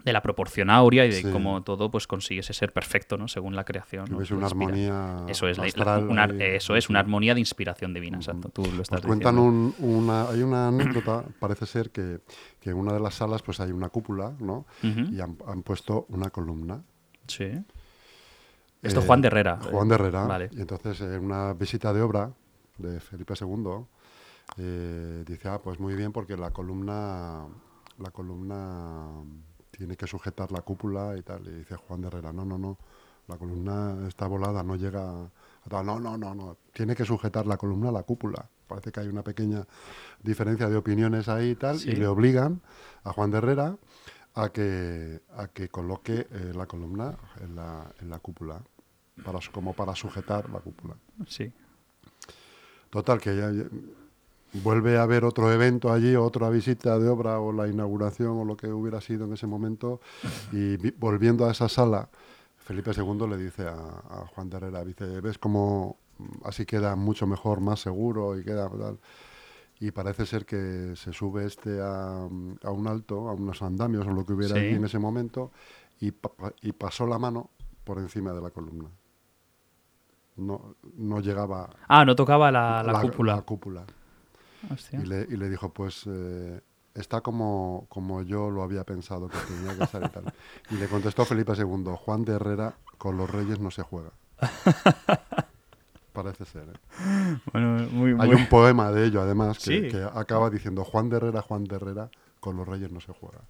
de 0.07 0.13
la 0.13 0.23
proporción 0.23 0.71
áurea 0.71 1.05
y 1.05 1.11
de 1.11 1.33
cómo 1.33 1.65
todo 1.65 1.91
pues 1.91 2.07
ese 2.31 2.53
ser 2.53 2.73
perfecto, 2.73 3.19
¿no? 3.19 3.27
Según 3.27 3.57
la 3.57 3.65
creación. 3.65 4.23
Es 4.23 4.31
una 4.31 4.47
armonía. 4.47 5.25
Eso 5.27 5.49
es, 5.49 5.59
una, 5.59 6.27
eso 6.27 6.77
es 6.77 6.89
una 6.89 7.01
armonía 7.01 7.35
de 7.35 7.41
inspiración 7.41 7.93
divina, 7.93 8.19
exacto. 8.19 8.49
Tú 8.51 8.63
lo 8.63 8.83
estás 8.83 9.01
pues 9.01 9.09
cuentan 9.09 9.37
una, 9.37 10.29
hay 10.29 10.43
una 10.43 10.69
anécdota, 10.69 11.25
parece 11.41 11.67
ser 11.67 11.91
que, 11.91 12.21
que, 12.61 12.71
en 12.71 12.77
una 12.77 12.93
de 12.93 13.01
las 13.01 13.15
salas 13.15 13.43
pues 13.43 13.59
hay 13.59 13.73
una 13.73 13.89
cúpula, 13.89 14.33
¿no? 14.39 14.65
Y 14.81 15.21
han, 15.21 15.35
puesto 15.65 16.07
una 16.11 16.31
columna. 16.31 16.85
Sí. 17.27 17.51
Esto 18.83 19.01
es 19.01 19.07
Juan 19.07 19.21
de 19.21 19.27
Herrera. 19.27 19.59
Juan 19.73 19.89
de 19.89 19.95
Herrera. 19.97 20.25
Vale. 20.25 20.51
Y 20.53 20.61
entonces 20.61 21.01
en 21.01 21.25
una 21.25 21.53
visita 21.53 21.93
de 21.93 22.01
obra 22.01 22.31
de 22.79 23.01
Felipe 23.01 23.35
II 23.41 23.87
eh, 24.59 25.25
dice, 25.27 25.49
ah, 25.49 25.61
pues 25.61 25.81
muy 25.81 25.97
bien 25.97 26.13
porque 26.13 26.37
la 26.37 26.53
columna, 26.53 27.45
la 27.99 28.11
columna 28.13 29.25
tiene 29.77 29.97
que 29.97 30.07
sujetar 30.07 30.51
la 30.53 30.63
cúpula 30.63 31.17
y 31.17 31.23
tal. 31.23 31.47
Y 31.47 31.51
dice 31.59 31.77
Juan 31.77 32.01
de 32.01 32.09
Herrera, 32.09 32.33
no, 32.33 32.45
no, 32.45 32.59
no, 32.59 32.79
la 33.29 33.37
columna 33.37 34.07
está 34.09 34.27
volada, 34.27 34.63
no 34.63 34.77
llega 34.77 35.03
a... 35.03 35.31
No, 35.69 35.99
no, 35.99 36.17
no, 36.17 36.35
no, 36.35 36.57
tiene 36.73 36.95
que 36.95 37.05
sujetar 37.05 37.45
la 37.45 37.57
columna 37.57 37.89
a 37.89 37.93
la 37.93 38.05
cúpula. 38.05 38.49
Parece 38.69 38.93
que 38.93 39.01
hay 39.01 39.09
una 39.09 39.23
pequeña 39.23 39.67
diferencia 40.23 40.69
de 40.69 40.77
opiniones 40.77 41.29
ahí 41.29 41.51
y 41.51 41.55
tal, 41.57 41.77
y 41.77 41.97
le 41.97 42.07
obligan 42.07 42.61
a 43.03 43.13
Juan 43.13 43.33
de 43.33 43.39
Herrera 43.39 43.77
a 44.35 44.51
que, 44.51 45.23
a 45.37 45.49
que 45.49 45.69
coloque 45.69 46.29
eh, 46.31 46.53
la 46.55 46.67
columna 46.67 47.17
en 47.41 47.57
la, 47.57 47.93
en 48.01 48.11
la 48.11 48.21
cúpula, 48.21 48.63
para, 49.25 49.41
como 49.53 49.73
para 49.73 49.95
sujetar 49.97 50.49
la 50.51 50.61
cúpula. 50.61 50.95
Sí. 51.27 51.53
Total, 52.91 53.21
que 53.21 53.37
ya, 53.37 53.51
vuelve 54.53 54.97
a 54.99 55.03
haber 55.03 55.25
otro 55.25 55.53
evento 55.53 55.93
allí, 55.93 56.17
otra 56.17 56.51
visita 56.51 56.99
de 56.99 57.09
obra 57.09 57.41
o 57.41 57.53
la 57.53 57.69
inauguración 57.69 58.39
o 58.39 58.45
lo 58.45 58.57
que 58.57 58.69
hubiera 58.69 59.01
sido 59.01 59.25
en 59.25 59.33
ese 59.33 59.47
momento, 59.47 60.01
y 60.53 60.77
volviendo 60.93 61.47
a 61.47 61.53
esa 61.53 61.69
sala, 61.69 62.09
Felipe 62.57 62.91
II 62.97 63.29
le 63.29 63.37
dice 63.37 63.67
a, 63.69 64.27
Juan 64.35 64.51
de 64.51 64.57
Herrera, 64.57 64.85
dice, 64.85 65.21
¿ves 65.21 65.39
cómo 65.39 65.99
así 66.45 66.65
queda 66.65 66.97
mucho 66.97 67.27
mejor, 67.27 67.61
más 67.61 67.81
seguro 67.81 68.39
y 68.39 68.45
queda 68.45 68.69
tal? 68.69 68.99
y 69.79 69.91
parece 69.91 70.25
ser 70.25 70.47
que 70.47 70.95
se 70.97 71.13
sube 71.13 71.45
este 71.45 71.81
a, 71.83 72.27
un 72.27 72.87
alto, 72.89 73.29
a 73.29 73.35
unos 73.35 73.61
andamios 73.63 74.07
o 74.07 74.11
lo 74.11 74.25
que 74.25 74.33
hubiera 74.33 74.57
allí 74.57 74.75
en 74.75 74.85
ese 74.85 74.99
momento, 74.99 75.53
y, 76.01 76.13
y, 76.63 76.73
pasó 76.73 77.07
la 77.07 77.19
mano 77.19 77.51
por 77.85 77.99
encima 77.99 78.33
de 78.33 78.41
la 78.41 78.51
columna. 78.51 78.89
No, 80.37 80.77
no 80.97 81.21
llegaba... 81.21 81.71
Ah, 81.89 82.05
no 82.05 82.15
tocaba 82.15 82.51
la, 82.51 82.83
la, 82.83 83.01
cúpula. 83.01 83.37
La 83.37 83.43
cúpula. 83.43 83.87
Y, 84.93 85.07
le, 85.07 85.27
y, 85.29 85.37
le, 85.37 85.49
dijo, 85.49 85.73
pues 85.73 86.05
eh, 86.07 86.61
está 86.95 87.21
como, 87.21 87.87
como 87.89 88.23
yo 88.23 88.51
lo 88.51 88.63
había 88.63 88.85
pensado 88.85 89.29
que 89.29 89.39
tenía 89.39 89.79
que 89.79 89.87
ser 89.87 90.05
y 90.05 90.09
tal. 90.09 90.33
Y 90.71 90.77
le 90.77 90.87
contestó 90.89 91.25
Felipe 91.25 91.53
II, 91.57 91.85
Juan 91.97 92.25
de 92.25 92.35
Herrera, 92.35 92.75
con 92.99 93.17
los 93.17 93.31
reyes 93.31 93.61
no 93.61 93.71
se 93.71 93.83
juega. 93.83 94.11
Parece 96.13 96.47
ser. 96.47 96.65
¿eh? 96.65 96.79
Hay 97.53 98.31
un 98.31 98.47
poema 98.49 98.91
de 98.91 99.07
ello, 99.07 99.21
además, 99.21 99.59
que, 99.59 100.07
acaba 100.15 100.49
diciendo 100.49 100.85
Juan 100.85 101.11
de 101.11 101.19
Herrera, 101.19 101.43
Juan 101.43 101.65
de 101.65 101.77
Herrera, 101.77 102.11
con 102.41 102.57
los 102.57 102.67
reyes 102.67 102.91
no 102.91 103.01
se 103.01 103.13
juega. 103.13 103.41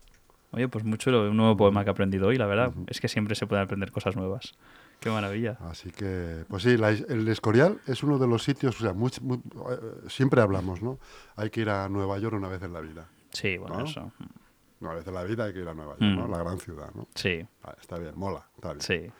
Oye, 0.52 0.68
pues 0.68 0.84
mucho 0.84 1.10
un 1.10 1.36
nuevo 1.36 1.56
poema 1.56 1.84
que 1.84 1.90
he 1.90 1.92
aprendido 1.92 2.28
hoy, 2.28 2.36
la 2.36 2.46
verdad. 2.46 2.72
Es 2.88 3.00
que 3.00 3.08
siempre 3.08 3.34
se 3.34 3.46
pueden 3.46 3.64
aprender 3.64 3.92
cosas 3.92 4.16
nuevas. 4.16 4.54
Qué 5.00 5.10
maravilla. 5.10 5.58
Así 5.60 5.90
que, 5.90 6.44
pues 6.48 6.62
sí, 6.62 6.70
el 6.70 7.28
Escorial 7.28 7.80
es 7.86 8.02
uno 8.02 8.18
de 8.18 8.26
los 8.26 8.42
sitios, 8.42 8.80
o 8.80 8.84
sea, 8.84 8.92
eh, 8.92 9.78
siempre 10.08 10.40
hablamos, 10.40 10.82
¿no? 10.82 10.98
Hay 11.36 11.50
que 11.50 11.60
ir 11.60 11.70
a 11.70 11.88
Nueva 11.88 12.18
York 12.18 12.34
una 12.34 12.48
vez 12.48 12.62
en 12.62 12.72
la 12.72 12.80
vida. 12.80 13.08
Sí, 13.30 13.56
bueno, 13.58 13.84
eso. 13.84 14.10
Una 14.80 14.94
vez 14.94 15.06
en 15.06 15.14
la 15.14 15.24
vida 15.24 15.44
hay 15.44 15.52
que 15.52 15.60
ir 15.60 15.68
a 15.68 15.74
Nueva 15.74 15.92
York, 15.98 16.02
¿no? 16.02 16.26
Mm. 16.26 16.30
La 16.30 16.38
gran 16.38 16.58
ciudad, 16.58 16.90
¿no? 16.94 17.06
Sí. 17.14 17.46
Ah, 17.62 17.74
está 17.80 17.98
bien, 17.98 18.12
mola, 18.16 18.46
está 18.56 18.72
bien. 18.72 18.80
Sí. 18.80 19.12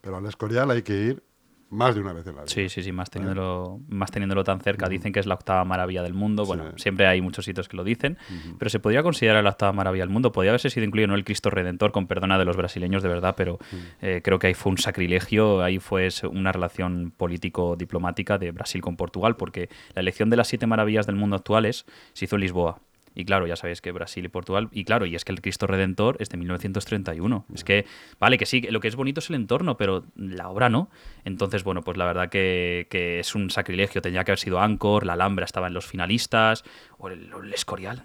Pero 0.00 0.16
al 0.16 0.26
Escorial 0.26 0.70
hay 0.70 0.82
que 0.82 0.94
ir 0.94 1.22
más 1.70 1.94
de 1.94 2.00
una 2.00 2.12
vez 2.12 2.26
en 2.26 2.34
la 2.34 2.42
vida. 2.42 2.52
Sí, 2.52 2.68
sí, 2.68 2.82
sí, 2.82 2.92
más 2.92 3.10
teniéndolo, 3.10 3.80
más 3.88 4.10
teniéndolo 4.10 4.44
tan 4.44 4.60
cerca. 4.60 4.88
Dicen 4.88 5.12
que 5.12 5.20
es 5.20 5.26
la 5.26 5.34
octava 5.34 5.64
maravilla 5.64 6.02
del 6.02 6.14
mundo. 6.14 6.44
Bueno, 6.44 6.72
siempre 6.76 7.06
hay 7.06 7.20
muchos 7.20 7.44
sitios 7.44 7.68
que 7.68 7.76
lo 7.76 7.84
dicen, 7.84 8.18
pero 8.58 8.68
se 8.68 8.80
podría 8.80 9.02
considerar 9.02 9.42
la 9.42 9.50
octava 9.50 9.72
maravilla 9.72 10.02
del 10.02 10.10
mundo. 10.10 10.32
Podría 10.32 10.50
haberse 10.50 10.70
sido 10.70 10.84
incluido 10.84 11.08
no 11.08 11.14
el 11.14 11.24
Cristo 11.24 11.50
Redentor, 11.50 11.92
con 11.92 12.06
perdona 12.06 12.38
de 12.38 12.44
los 12.44 12.56
brasileños 12.56 13.02
de 13.02 13.08
verdad, 13.08 13.34
pero 13.36 13.58
eh, 14.00 14.20
creo 14.22 14.38
que 14.38 14.48
ahí 14.48 14.54
fue 14.54 14.72
un 14.72 14.78
sacrilegio, 14.78 15.62
ahí 15.62 15.78
fue 15.78 16.08
una 16.30 16.52
relación 16.52 17.12
político-diplomática 17.16 18.38
de 18.38 18.50
Brasil 18.50 18.80
con 18.80 18.96
Portugal, 18.96 19.36
porque 19.36 19.68
la 19.94 20.00
elección 20.00 20.30
de 20.30 20.36
las 20.36 20.48
siete 20.48 20.66
maravillas 20.66 21.06
del 21.06 21.16
mundo 21.16 21.36
actuales 21.36 21.86
se 22.12 22.24
hizo 22.24 22.36
en 22.36 22.42
Lisboa. 22.42 22.80
Y 23.14 23.24
claro, 23.24 23.46
ya 23.46 23.56
sabéis 23.56 23.80
que 23.80 23.90
Brasil 23.92 24.24
y 24.24 24.28
Portugal. 24.28 24.68
Y 24.72 24.84
claro, 24.84 25.04
y 25.06 25.14
es 25.14 25.24
que 25.24 25.32
el 25.32 25.40
Cristo 25.40 25.66
Redentor 25.66 26.16
es 26.20 26.28
de 26.28 26.36
1931. 26.36 27.44
Es 27.54 27.64
que, 27.64 27.84
vale, 28.20 28.38
que 28.38 28.46
sí, 28.46 28.60
lo 28.62 28.80
que 28.80 28.88
es 28.88 28.96
bonito 28.96 29.20
es 29.20 29.28
el 29.30 29.36
entorno, 29.36 29.76
pero 29.76 30.04
la 30.14 30.48
obra 30.48 30.68
no. 30.68 30.90
Entonces, 31.24 31.64
bueno, 31.64 31.82
pues 31.82 31.96
la 31.96 32.04
verdad 32.04 32.28
que, 32.28 32.86
es 33.20 33.34
un 33.34 33.50
sacrilegio. 33.50 34.00
Tendría 34.00 34.24
que 34.24 34.30
haber 34.30 34.38
sido 34.38 34.60
Ancor, 34.60 35.06
la 35.06 35.14
Alhambra 35.14 35.44
estaba 35.44 35.66
en 35.66 35.74
los 35.74 35.86
finalistas, 35.86 36.64
o 36.98 37.08
el, 37.08 37.30
Escorial. 37.52 38.04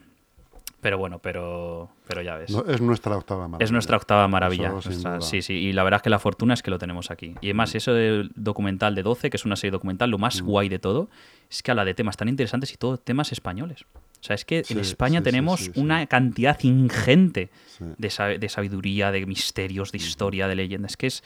Pero 0.82 0.98
bueno, 0.98 1.20
pero, 1.20 1.90
pero 2.08 2.22
ya 2.22 2.36
ves. 2.36 2.56
es 2.68 2.82
nuestra 2.82 3.18
octava 3.18 3.48
maravilla. 3.48 3.66
Es 3.66 3.72
nuestra 3.72 3.98
octava 3.98 4.28
maravilla. 4.28 4.74
sí, 5.20 5.42
sí. 5.42 5.54
Y 5.54 5.74
la 5.74 5.84
verdad 5.84 6.00
es 6.00 6.04
que 6.04 6.10
la 6.10 6.20
fortuna 6.20 6.54
es 6.54 6.62
que 6.62 6.70
lo 6.70 6.78
tenemos 6.78 7.10
aquí. 7.10 7.34
Y 7.42 7.48
además, 7.48 7.74
eso 7.74 7.94
del 7.94 8.32
documental 8.36 8.94
de 8.94 9.04
12, 9.04 9.30
que 9.30 9.38
es 9.38 9.46
una 9.46 9.56
serie 9.56 9.72
documental, 9.72 10.10
lo 10.10 10.18
más 10.18 10.42
guay 10.42 10.70
de 10.70 10.78
todo, 10.78 11.10
es 11.50 11.64
que 11.64 11.72
habla 11.72 11.86
de 11.86 11.94
temas 11.94 12.18
tan 12.18 12.28
interesantes 12.28 12.72
y 12.74 12.78
todos 12.78 13.04
temas 13.04 13.32
españoles. 13.32 13.86
O 14.20 14.24
sea, 14.24 14.36
es 14.36 14.46
que 14.46 14.64
en 14.68 14.80
España 14.80 15.22
tenemos 15.22 15.72
una 15.76 16.06
cantidad 16.08 16.60
ingente 16.64 17.50
de, 17.98 18.50
sabiduría, 18.50 19.12
de 19.12 19.26
misterios, 19.26 19.92
de 19.92 19.98
historia, 19.98 20.48
de 20.48 20.56
leyendas. 20.56 20.92
Es 20.92 20.98
que 20.98 21.08
es, 21.08 21.24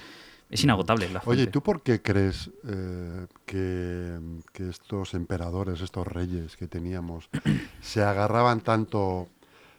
es 0.50 0.64
inagotable 0.64 1.10
la 1.10 1.22
Oye, 1.26 1.48
¿tú 1.48 1.62
por 1.62 1.82
qué 1.82 2.02
crees 2.02 2.50
eh, 2.68 3.28
que, 3.46 4.18
estos 4.70 5.14
emperadores, 5.14 5.82
estos 5.82 6.08
reyes 6.08 6.58
que 6.58 6.68
teníamos, 6.68 7.30
se 7.82 8.02
agarraban 8.02 8.62
tanto, 8.62 9.30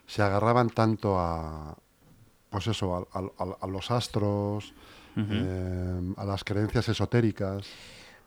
se 0.07 0.21
agarraban 0.21 0.69
tanto 0.69 1.19
a, 1.19 1.77
pues 2.49 2.67
eso, 2.67 3.07
a, 3.13 3.67
los 3.67 3.91
astros, 3.91 4.73
eh, 5.17 6.13
a 6.15 6.25
las 6.25 6.43
creencias 6.43 6.87
esotéricas? 6.89 7.67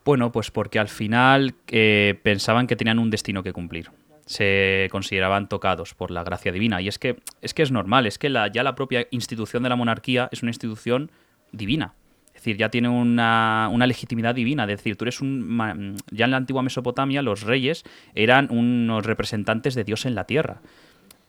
Bueno, 0.05 0.31
pues 0.31 0.51
porque 0.51 0.79
al 0.79 0.89
final 0.89 1.55
eh, 1.69 2.21
pensaban 2.23 2.67
que 2.67 2.77
tenían 2.77 2.99
un 2.99 3.09
destino 3.09 3.43
que 3.43 3.55
cumplir 3.55 3.91
se 4.27 4.89
consideraban 4.91 5.49
tocados 5.49 5.95
por 5.95 6.11
la 6.11 6.25
gracia 6.25 6.53
divina. 6.53 6.81
Y 6.81 6.89
es 6.89 6.99
que 6.99 7.17
es, 7.43 7.55
que 7.55 7.63
es 7.63 7.71
normal, 7.71 8.07
es 8.07 8.19
que 8.19 8.29
la, 8.29 8.49
ya 8.49 8.63
la 8.63 8.75
propia 8.75 9.07
institución 9.11 9.63
de 9.63 9.69
la 9.69 9.77
monarquía 9.77 10.29
es 10.33 10.43
una 10.43 10.51
institución 10.51 11.11
divina. 11.53 11.95
Es 12.29 12.41
decir, 12.41 12.57
ya 12.57 12.69
tiene 12.69 12.89
una, 12.89 13.71
legitimidad 13.87 14.35
divina. 14.35 14.65
Es 14.65 14.71
decir, 14.71 14.97
tú 14.97 15.05
eres 15.05 15.21
un. 15.21 15.97
Ya 16.11 16.25
en 16.25 16.31
la 16.31 16.37
antigua 16.37 16.63
Mesopotamia, 16.63 17.23
los 17.23 17.43
reyes 17.43 17.85
eran 18.15 18.49
unos 18.51 19.07
representantes 19.07 19.75
de 19.75 19.85
Dios 19.85 20.05
en 20.05 20.15
la 20.15 20.25
tierra. 20.25 20.61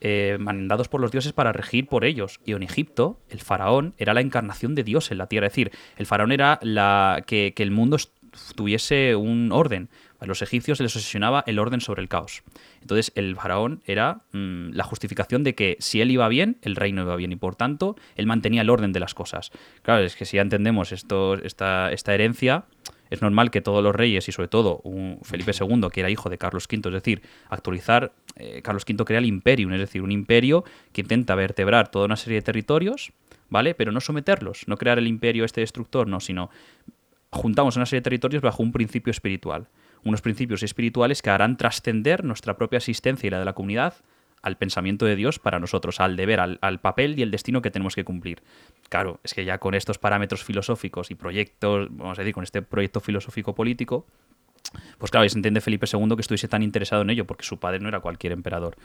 Eh, 0.02 0.38
mandados 0.40 0.90
por 0.90 1.00
los 1.00 1.12
dioses 1.12 1.32
para 1.32 1.54
regir 1.54 1.88
por 1.88 2.06
ellos. 2.06 2.42
Y 2.46 2.52
en 2.52 2.64
Egipto, 2.64 3.20
el 3.30 3.40
faraón 3.40 3.94
era 3.98 4.14
la 4.14 4.22
encarnación 4.22 4.76
de 4.76 4.84
Dios 4.84 5.12
en 5.12 5.20
la 5.20 5.28
tierra. 5.28 5.48
Es 5.48 5.54
decir, 5.54 5.72
el 5.96 6.06
faraón 6.06 6.32
era 6.32 6.60
la 6.62 7.24
que, 7.26 7.54
que 7.56 7.64
el 7.64 7.72
mundo 7.72 7.98
tuviese 8.56 9.16
un 9.16 9.52
orden. 9.52 9.90
A 10.26 10.28
los 10.28 10.42
egipcios 10.42 10.80
se 10.80 10.84
les 10.84 10.96
obsesionaba 10.96 11.44
el 11.46 11.60
orden 11.60 11.82
sobre 11.82 12.02
el 12.02 12.10
caos. 12.10 12.42
Entonces 12.82 13.12
el 13.14 13.36
faraón 13.36 13.84
era 13.86 14.24
mm, 14.32 14.72
la 14.72 14.84
justificación 14.84 15.44
de 15.44 15.54
que 15.54 15.78
si 15.80 16.02
él 16.02 16.10
iba 16.10 16.28
bien, 16.28 16.58
el 16.64 16.76
reino 16.76 17.04
iba 17.04 17.16
bien 17.16 17.32
y 17.32 17.36
por 17.36 17.56
tanto 17.56 17.96
él 18.16 18.26
mantenía 18.26 18.64
el 18.64 18.72
orden 18.72 18.92
de 18.92 19.00
las 19.00 19.14
cosas. 19.14 19.52
Claro, 19.84 20.04
es 20.04 20.16
que 20.16 20.26
si 20.26 20.38
ya 20.38 20.42
entendemos 20.42 20.92
esto, 20.92 21.36
esta, 21.36 21.92
herencia, 22.08 22.66
es 23.12 23.22
normal 23.22 23.52
que 23.52 23.62
todos 23.62 23.84
los 23.84 23.96
reyes 23.96 24.28
y 24.28 24.32
sobre 24.32 24.48
todo 24.48 24.82
un 24.84 25.20
Felipe 25.22 25.52
II, 25.52 25.90
que 25.94 26.00
era 26.00 26.10
hijo 26.10 26.28
de 26.32 26.40
Carlos 26.40 26.68
V, 26.72 26.90
es 26.90 26.94
decir, 26.94 27.22
actualizar, 27.50 28.12
eh, 28.36 28.64
Carlos 28.64 28.84
V 28.90 29.06
crea 29.06 29.20
el 29.20 29.26
imperio, 29.26 29.72
es 29.72 29.80
decir, 29.80 30.02
un 30.02 30.12
imperio 30.12 30.64
que 30.92 31.02
intenta 31.02 31.36
vertebrar 31.36 31.90
toda 31.90 32.06
una 32.06 32.16
serie 32.16 32.40
de 32.40 32.42
territorios, 32.42 33.12
¿vale? 33.50 33.76
Pero 33.76 33.92
no 33.92 34.02
someterlos, 34.02 34.64
no 34.68 34.76
crear 34.78 34.98
el 34.98 35.06
imperio 35.06 35.46
este 35.46 35.62
destructor, 35.62 36.08
no, 36.08 36.20
sino 36.20 36.50
juntamos 37.30 37.76
una 37.76 37.86
serie 37.86 38.00
de 38.00 38.06
territorios 38.06 38.42
bajo 38.42 38.64
un 38.64 38.72
principio 38.72 39.12
espiritual 39.12 39.68
unos 40.06 40.22
principios 40.22 40.64
espirituales 40.64 41.22
que 41.22 41.32
harán 41.32 41.58
trascender 41.58 42.24
nuestra 42.24 42.56
propia 42.56 42.78
existencia 42.78 43.28
y 43.28 43.32
la 43.32 43.40
de 43.40 43.46
la 43.46 43.54
comunidad 43.54 43.96
al 44.46 44.58
pensamiento 44.58 45.08
de 45.08 45.16
Dios 45.16 45.40
para 45.40 45.60
nosotros, 45.60 46.00
al 46.00 46.16
deber, 46.16 46.40
al, 46.40 46.80
papel 46.80 47.18
y 47.18 47.24
el 47.24 47.32
destino 47.32 47.64
que 47.64 47.72
tenemos 47.72 47.96
que 47.96 48.04
cumplir. 48.04 48.44
Claro, 48.90 49.20
es 49.24 49.34
que 49.34 49.44
ya 49.44 49.58
con 49.58 49.74
estos 49.74 49.98
parámetros 49.98 50.44
filosóficos 50.44 51.10
y 51.10 51.16
proyectos, 51.16 51.88
vamos 51.90 52.20
a 52.20 52.22
decir, 52.22 52.36
con 52.36 52.44
este 52.44 52.62
proyecto 52.62 53.00
filosófico 53.00 53.56
político, 53.56 54.06
pues 55.00 55.10
claro, 55.10 55.28
se 55.28 55.38
entiende 55.38 55.62
Felipe 55.62 55.88
II 55.92 56.16
que 56.16 56.22
estuviese 56.22 56.48
tan 56.48 56.62
interesado 56.62 57.02
en 57.02 57.10
ello, 57.10 57.26
porque 57.26 57.44
su 57.44 57.60
padre 57.60 57.80
no 57.80 57.88
era 57.88 58.02
cualquier 58.02 58.34
emperador. 58.34 58.76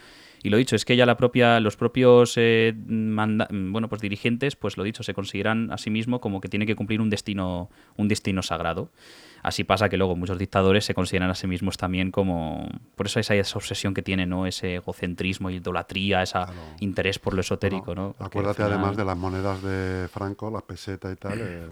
Y 0.41 0.49
lo 0.49 0.57
dicho, 0.57 0.75
es 0.75 0.83
que 0.83 0.95
ya 0.95 1.05
la 1.05 1.15
propia, 1.17 1.59
los 1.59 1.77
propios 1.77 2.33
eh, 2.37 2.73
bueno, 2.75 3.87
pues 3.87 4.01
dirigentes, 4.01 4.55
pues 4.55 4.77
lo 4.77 4.83
dicho, 4.83 5.03
se 5.03 5.13
consideran 5.13 5.71
a 5.71 5.77
sí 5.77 5.91
mismo 5.91 6.21
como 6.21 6.41
que 6.41 6.49
tiene 6.49 6.65
que 6.65 6.75
cumplir 6.75 7.01
un 7.01 7.11
destino, 7.11 7.69
un 7.97 8.07
destino 8.07 8.41
sagrado. 8.41 8.89
Así 9.43 9.63
pasa 9.63 9.89
que 9.89 9.97
luego 9.97 10.15
muchos 10.15 10.37
dictadores 10.37 10.85
se 10.85 10.93
consideran 10.93 11.29
a 11.29 11.35
sí 11.35 11.47
mismos 11.47 11.77
también 11.77 12.11
como... 12.11 12.67
Por 12.95 13.07
eso 13.07 13.19
esa, 13.19 13.35
esa 13.35 13.57
obsesión 13.57 13.93
que 13.93 14.01
tiene, 14.01 14.25
¿no? 14.25 14.45
Ese 14.45 14.75
egocentrismo, 14.75 15.49
idolatría, 15.49 16.21
ese 16.21 16.39
interés 16.79 17.19
por 17.19 17.33
lo 17.33 17.41
esotérico, 17.41 17.95
¿no? 17.95 18.15
acuérdate 18.19 18.63
además 18.63 18.95
de 18.97 19.05
las 19.05 19.17
monedas 19.17 19.61
de 19.61 20.07
Franco, 20.11 20.49
la 20.51 20.61
peseta 20.61 21.11
y 21.11 21.15
tal... 21.15 21.39
Eh, 21.41 21.69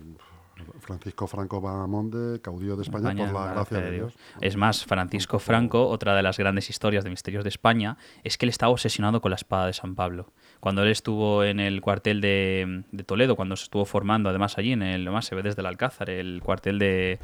Francisco 0.79 1.27
Franco 1.27 1.61
Bahamonde, 1.61 2.41
caudillo 2.41 2.75
de 2.75 2.83
España, 2.83 3.15
por 3.15 3.33
la, 3.33 3.53
gracia 3.53 3.79
de 3.79 3.91
Dios. 3.91 4.13
Es 4.41 4.55
más, 4.55 4.85
Francisco 4.85 5.39
Franco, 5.39 5.87
otra 5.87 6.15
de 6.15 6.23
las 6.23 6.37
grandes 6.37 6.69
historias 6.69 7.03
de 7.03 7.09
misterios 7.09 7.43
de 7.43 7.49
España, 7.49 7.97
es 8.23 8.37
que 8.37 8.45
él 8.45 8.49
estaba 8.49 8.71
obsesionado 8.71 9.21
con 9.21 9.31
la 9.31 9.35
espada 9.35 9.67
de 9.67 9.73
San 9.73 9.95
Pablo. 9.95 10.31
Cuando 10.59 10.83
él 10.83 10.89
estuvo 10.89 11.43
en 11.43 11.59
el 11.59 11.81
cuartel 11.81 12.21
de, 12.21 12.83
Toledo, 13.05 13.35
cuando 13.35 13.55
se 13.55 13.63
estuvo 13.63 13.85
formando, 13.85 14.29
además 14.29 14.57
allí, 14.57 14.73
en 14.73 14.83
el, 14.83 15.09
más 15.09 15.25
se 15.25 15.35
ve 15.35 15.43
desde 15.43 15.61
el 15.61 15.67
Alcázar, 15.67 16.09
el 16.09 16.41
cuartel 16.43 16.79
de, 16.79 17.19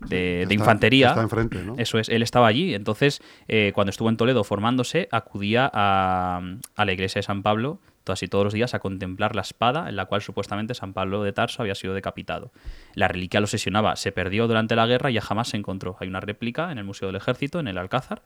de, 0.00 0.42
Está- 0.42 0.54
infantería. 0.54 1.08
Está 1.08 1.22
enfrente, 1.22 1.62
¿no? 1.62 1.74
Eso 1.78 1.98
es, 1.98 2.08
él 2.08 2.22
estaba 2.22 2.46
allí. 2.46 2.74
Entonces, 2.74 3.20
eh, 3.48 3.72
cuando 3.74 3.90
estuvo 3.90 4.08
en 4.08 4.16
Toledo 4.16 4.44
formándose, 4.44 5.08
acudía 5.10 5.70
a, 5.72 6.40
a 6.76 6.84
la 6.84 6.92
iglesia 6.92 7.18
de 7.20 7.24
San 7.24 7.42
Pablo 7.42 7.80
y 8.22 8.28
todos 8.28 8.44
los 8.44 8.54
días 8.54 8.72
a 8.72 8.78
contemplar 8.78 9.36
la 9.36 9.42
espada 9.42 9.86
en 9.88 9.96
la 9.96 10.06
cual 10.06 10.22
supuestamente 10.22 10.72
San 10.72 10.94
Pablo 10.94 11.22
de 11.22 11.34
Tarso 11.34 11.60
había 11.60 11.74
sido 11.74 11.92
decapitado. 11.92 12.52
La 12.94 13.06
reliquia 13.06 13.38
lo 13.40 13.44
obsesionaba, 13.44 13.96
se 13.96 14.12
perdió 14.12 14.46
durante 14.48 14.74
la 14.76 14.86
guerra 14.86 15.10
y 15.10 15.14
ya 15.14 15.20
jamás 15.20 15.48
se 15.48 15.58
encontró. 15.58 15.96
Hay 16.00 16.08
una 16.08 16.20
réplica 16.20 16.72
en 16.72 16.78
el 16.78 16.84
Museo 16.84 17.08
del 17.08 17.16
Ejército, 17.16 17.60
en 17.60 17.68
el 17.68 17.76
Alcázar. 17.76 18.22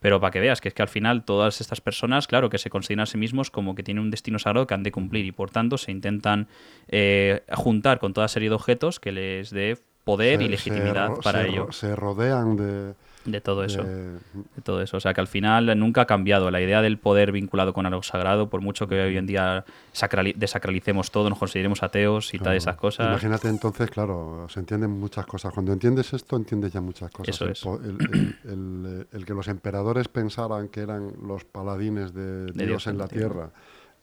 Pero 0.00 0.20
para 0.20 0.32
que 0.32 0.40
veas 0.40 0.60
que 0.60 0.68
es 0.68 0.74
que 0.74 0.82
al 0.82 0.88
final 0.88 1.24
todas 1.24 1.60
estas 1.60 1.80
personas, 1.80 2.26
claro, 2.26 2.50
que 2.50 2.58
se 2.58 2.68
consideran 2.68 3.04
a 3.04 3.06
sí 3.06 3.16
mismos 3.16 3.50
como 3.50 3.74
que 3.74 3.82
tienen 3.82 4.02
un 4.02 4.10
destino 4.10 4.38
sagrado 4.38 4.66
que 4.66 4.74
han 4.74 4.82
de 4.82 4.92
cumplir 4.92 5.24
y 5.24 5.32
por 5.32 5.48
tanto 5.50 5.78
se 5.78 5.92
intentan 5.92 6.48
eh, 6.88 7.42
juntar 7.54 8.00
con 8.00 8.12
toda 8.12 8.28
serie 8.28 8.48
de 8.48 8.54
objetos 8.56 9.00
que 9.00 9.12
les 9.12 9.48
dé 9.50 9.78
poder 10.04 10.38
Se- 10.38 10.44
y 10.44 10.48
legitimidad 10.48 11.14
se 11.16 11.22
para 11.22 11.42
se 11.42 11.48
ello. 11.48 11.72
Se 11.72 11.96
rodean 11.96 12.56
de... 12.56 12.94
De 13.24 13.40
todo 13.40 13.62
eso. 13.62 13.84
de- 13.84 14.14
De 14.14 14.62
todo 14.64 14.82
eso. 14.82 14.96
O 14.96 15.00
sea 15.00 15.14
que 15.14 15.20
al 15.20 15.28
final 15.28 15.78
nunca 15.78 16.00
ha 16.00 16.06
cambiado 16.06 16.50
la 16.50 16.60
idea 16.60 16.82
del 16.82 16.98
poder 16.98 17.30
vinculado 17.30 17.72
con 17.72 17.86
algo 17.86 18.02
sagrado, 18.02 18.48
por 18.50 18.62
mucho 18.62 18.88
que 18.88 19.00
hoy 19.00 19.16
en 19.16 19.26
día 19.26 19.64
sacrali- 19.94 20.34
desacralicemos 20.34 21.12
todo, 21.12 21.30
nos 21.30 21.38
consideremos 21.38 21.84
ateos 21.84 22.34
y 22.34 22.38
tal, 22.38 22.46
claro. 22.46 22.58
esas 22.58 22.76
cosas. 22.76 23.06
Imagínate 23.10 23.46
entonces, 23.46 23.88
claro, 23.90 24.48
se 24.48 24.58
entienden 24.58 24.90
muchas 24.90 25.24
cosas. 25.24 25.54
Cuando 25.54 25.72
entiendes 25.72 26.12
esto, 26.12 26.34
entiendes 26.34 26.72
ya 26.72 26.80
muchas 26.80 27.12
cosas. 27.12 27.28
Eso 27.40 27.48
es. 27.48 27.64
el- 27.84 27.98
el- 28.12 28.36
el- 28.50 29.06
el 29.12 29.24
que 29.24 29.34
los 29.34 29.46
emperadores 29.46 30.08
pensaran 30.08 30.66
que 30.66 30.80
eran 30.80 31.12
los 31.24 31.44
paladines 31.44 32.12
de, 32.12 32.46
Dios, 32.46 32.66
Dios 32.66 32.86
en 32.88 32.98
la 32.98 33.06
tierra 33.06 33.50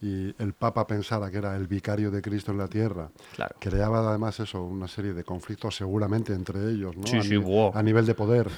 y 0.02 0.34
el 0.42 0.54
Papa 0.54 0.86
pensara 0.86 1.30
que 1.30 1.36
era 1.38 1.54
el 1.56 1.66
vicario 1.66 2.10
de 2.10 2.22
Cristo 2.22 2.52
en 2.52 2.58
la 2.58 2.68
tierra, 2.68 3.10
Claro. 3.36 3.54
creaba 3.58 3.98
además 4.08 4.40
eso, 4.40 4.62
una 4.64 4.88
serie 4.88 5.12
de 5.12 5.24
conflictos 5.24 5.76
seguramente 5.76 6.32
entre 6.32 6.58
ellos, 6.70 6.96
¿no? 6.96 7.06
Sí, 7.06 7.18
a, 7.18 7.22
sí, 7.22 7.38
ni- 7.38 7.70
a 7.74 7.82
nivel 7.82 8.06
de 8.06 8.14
poder. 8.14 8.48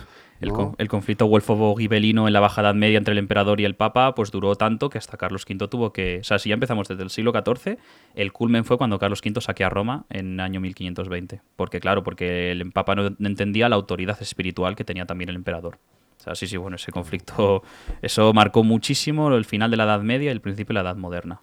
El, 0.41 0.49
¿no? 0.51 0.55
con- 0.55 0.75
el 0.79 0.89
conflicto 0.89 1.27
Wolfovo-Gibelino 1.27 2.27
en 2.27 2.33
la 2.33 2.41
Baja 2.41 2.61
Edad 2.63 2.75
Media 2.75 2.99
entre 2.99 3.13
el 3.13 3.19
emperador 3.19 3.61
y 3.61 3.65
el 3.65 3.75
papa 3.77 4.15
pues 4.15 4.31
duró 4.31 4.55
tanto 4.57 4.89
que 4.91 4.99
hasta 4.99 5.17
Carlos 5.17 5.45
V 5.49 5.69
tuvo 5.69 5.93
que... 5.93 6.19
O 6.21 6.25
sea, 6.25 6.39
si 6.39 6.49
ya 6.49 6.55
empezamos 6.55 6.89
desde 6.89 7.03
el 7.03 7.11
siglo 7.11 7.33
XIV, 7.33 7.79
el 8.15 8.33
culmen 8.33 8.65
fue 8.65 8.79
cuando 8.79 8.99
Carlos 8.99 9.21
V 9.25 9.41
saqueó 9.41 9.67
a 9.67 9.71
Roma 9.71 10.05
en 10.11 10.41
año 10.41 10.61
1520. 10.61 11.43
Porque 11.57 11.79
claro, 11.81 12.03
porque 12.03 12.51
el 12.53 12.73
papa 12.73 12.95
no 12.97 13.15
entendía 13.21 13.69
la 13.69 13.77
autoridad 13.77 14.21
espiritual 14.21 14.75
que 14.77 14.85
tenía 14.85 15.07
también 15.07 15.31
el 15.31 15.37
emperador. 15.37 15.79
O 16.23 16.25
sea, 16.25 16.35
sí, 16.37 16.47
sí, 16.47 16.57
bueno, 16.57 16.77
ese 16.77 16.93
conflicto, 16.93 17.65
eso 18.03 18.33
marcó 18.33 18.63
muchísimo 18.63 19.35
el 19.35 19.45
final 19.45 19.73
de 19.73 19.77
la 19.77 19.83
Edad 19.85 20.03
Media 20.03 20.29
y 20.31 20.33
el 20.33 20.41
principio 20.41 20.69
de 20.73 20.83
la 20.85 20.91
Edad 20.91 20.97
Moderna. 20.97 21.41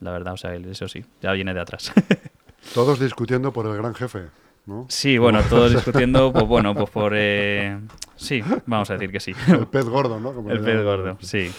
La 0.00 0.10
verdad, 0.12 0.34
o 0.34 0.36
sea, 0.36 0.54
eso 0.54 0.86
sí, 0.86 1.02
ya 1.22 1.32
viene 1.32 1.54
de 1.54 1.60
atrás. 1.60 1.92
Todos 2.74 3.00
discutiendo 3.00 3.52
por 3.54 3.66
el 3.66 3.74
gran 3.76 3.94
jefe, 3.94 4.26
¿no? 4.66 4.84
Sí, 4.90 5.16
bueno, 5.16 5.40
todos 5.48 5.72
discutiendo, 5.74 6.30
pues 6.32 6.44
bueno, 6.46 6.74
pues 6.74 6.90
por... 6.90 7.12
eh, 7.14 7.78
Sí, 8.16 8.42
vamos 8.66 8.90
a 8.90 8.94
decir 8.94 9.10
que 9.10 9.20
sí. 9.20 9.32
El 9.46 9.66
pez 9.68 9.86
gordo, 9.88 10.20
¿no? 10.20 10.34
Como 10.34 10.50
El 10.50 10.60
pez 10.60 10.84
gordo, 10.84 11.16
sí. 11.20 11.50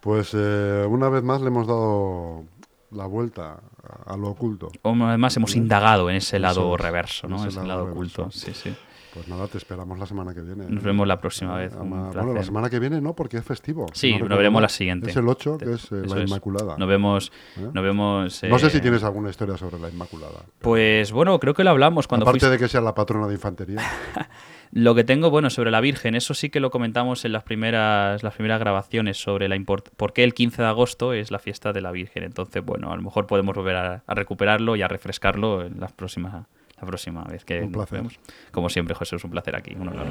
Pues 0.00 0.32
eh, 0.34 0.84
una 0.86 1.08
vez 1.08 1.22
más 1.22 1.40
le 1.40 1.46
hemos 1.46 1.66
dado 1.66 2.44
la 2.90 3.06
vuelta 3.06 3.60
a, 4.06 4.16
lo 4.16 4.28
oculto. 4.28 4.70
O 4.82 4.92
Además 4.92 5.36
hemos 5.36 5.56
indagado 5.56 6.10
en 6.10 6.16
ese 6.16 6.38
lado 6.38 6.74
es, 6.74 6.80
reverso, 6.80 7.26
en 7.26 7.32
¿no? 7.32 7.38
ese 7.38 7.48
Ese 7.48 7.56
lado 7.58 7.68
lado 7.68 7.80
reverso. 7.86 8.22
oculto, 8.22 8.30
sí, 8.30 8.52
sí. 8.52 8.74
Pues 9.14 9.28
nada, 9.28 9.46
te 9.46 9.58
esperamos 9.58 9.96
la 9.98 10.06
semana 10.06 10.34
que 10.34 10.40
viene. 10.40 10.64
Nos 10.68 10.82
¿eh? 10.82 10.86
vemos 10.86 11.06
la 11.06 11.20
próxima 11.20 11.56
vez, 11.56 11.72
Ama- 11.74 12.10
placer. 12.10 12.22
bueno, 12.22 12.34
la 12.38 12.44
semana 12.44 12.68
que 12.68 12.80
viene 12.80 13.00
no, 13.00 13.14
porque 13.14 13.36
es 13.36 13.44
festivo. 13.44 13.86
Sí, 13.92 14.12
recuerdo 14.12 14.36
veremos 14.38 14.60
la 14.60 14.68
siguiente. 14.68 15.10
Es 15.10 15.16
el 15.16 15.28
8, 15.28 15.58
que 15.58 15.72
es 15.72 15.92
eh, 15.92 16.02
la 16.06 16.22
es. 16.22 16.28
Inmaculada. 16.30 16.76
Nos 16.76 16.88
vemos... 16.88 17.32
¿Eh? 17.56 17.68
Nos 17.72 17.84
vemos 17.84 18.42
No 18.42 18.58
sé 18.58 18.66
eh, 18.66 18.70
si 18.70 18.80
tienes 18.80 19.04
alguna 19.04 19.30
historia 19.30 19.56
sobre 19.56 19.78
la 19.78 19.88
Inmaculada. 19.88 20.40
Pues 20.60 21.12
bueno, 21.12 21.38
creo 21.38 21.54
que 21.54 21.62
lo 21.62 21.70
hablamos 21.70 22.08
cuando 22.08 22.24
Aparte 22.24 22.40
fuiste- 22.40 22.50
de 22.50 22.58
que 22.58 22.68
sea 22.68 22.80
la 22.80 22.94
patrona 22.94 23.28
de 23.28 23.34
infantería. 23.34 23.80
Lo 24.72 24.96
que 24.96 25.04
tengo, 25.04 25.30
bueno, 25.30 25.50
sobre 25.50 25.70
la 25.70 25.80
Virgen, 25.80 26.16
eso 26.16 26.34
sí 26.34 26.50
que 26.50 26.58
lo 26.58 26.70
comentamos 26.72 27.24
en 27.24 27.30
las 27.30 27.44
primeras, 27.44 28.24
las 28.24 28.34
primeras 28.34 28.58
grabaciones 28.58 29.18
sobre 29.22 29.46
la 29.48 29.54
import- 29.56 29.90
por 29.96 30.12
qué 30.12 30.24
el 30.24 30.34
15 30.34 30.62
de 30.62 30.68
agosto 30.68 31.12
es 31.12 31.30
la 31.30 31.38
fiesta 31.38 31.72
de 31.72 31.80
la 31.80 31.92
Virgen. 31.92 32.24
Entonces, 32.24 32.64
bueno, 32.64 32.90
a 32.90 32.96
lo 32.96 33.02
mejor 33.02 33.28
podemos 33.28 33.54
volver 33.54 33.76
a, 33.76 34.02
a 34.04 34.14
recuperarlo 34.14 34.74
y 34.74 34.82
a 34.82 34.88
refrescarlo 34.88 35.62
en 35.62 35.78
las 35.78 35.92
próximas, 35.92 36.46
la 36.80 36.86
próxima 36.86 37.24
vez 37.24 37.44
que 37.44 37.62
un 37.62 37.72
nos. 37.72 38.18
Como 38.50 38.68
siempre, 38.68 38.94
José, 38.94 39.16
es 39.16 39.24
un 39.24 39.30
placer 39.30 39.56
aquí, 39.56 39.74
un 39.74 39.88
honor. 39.88 40.06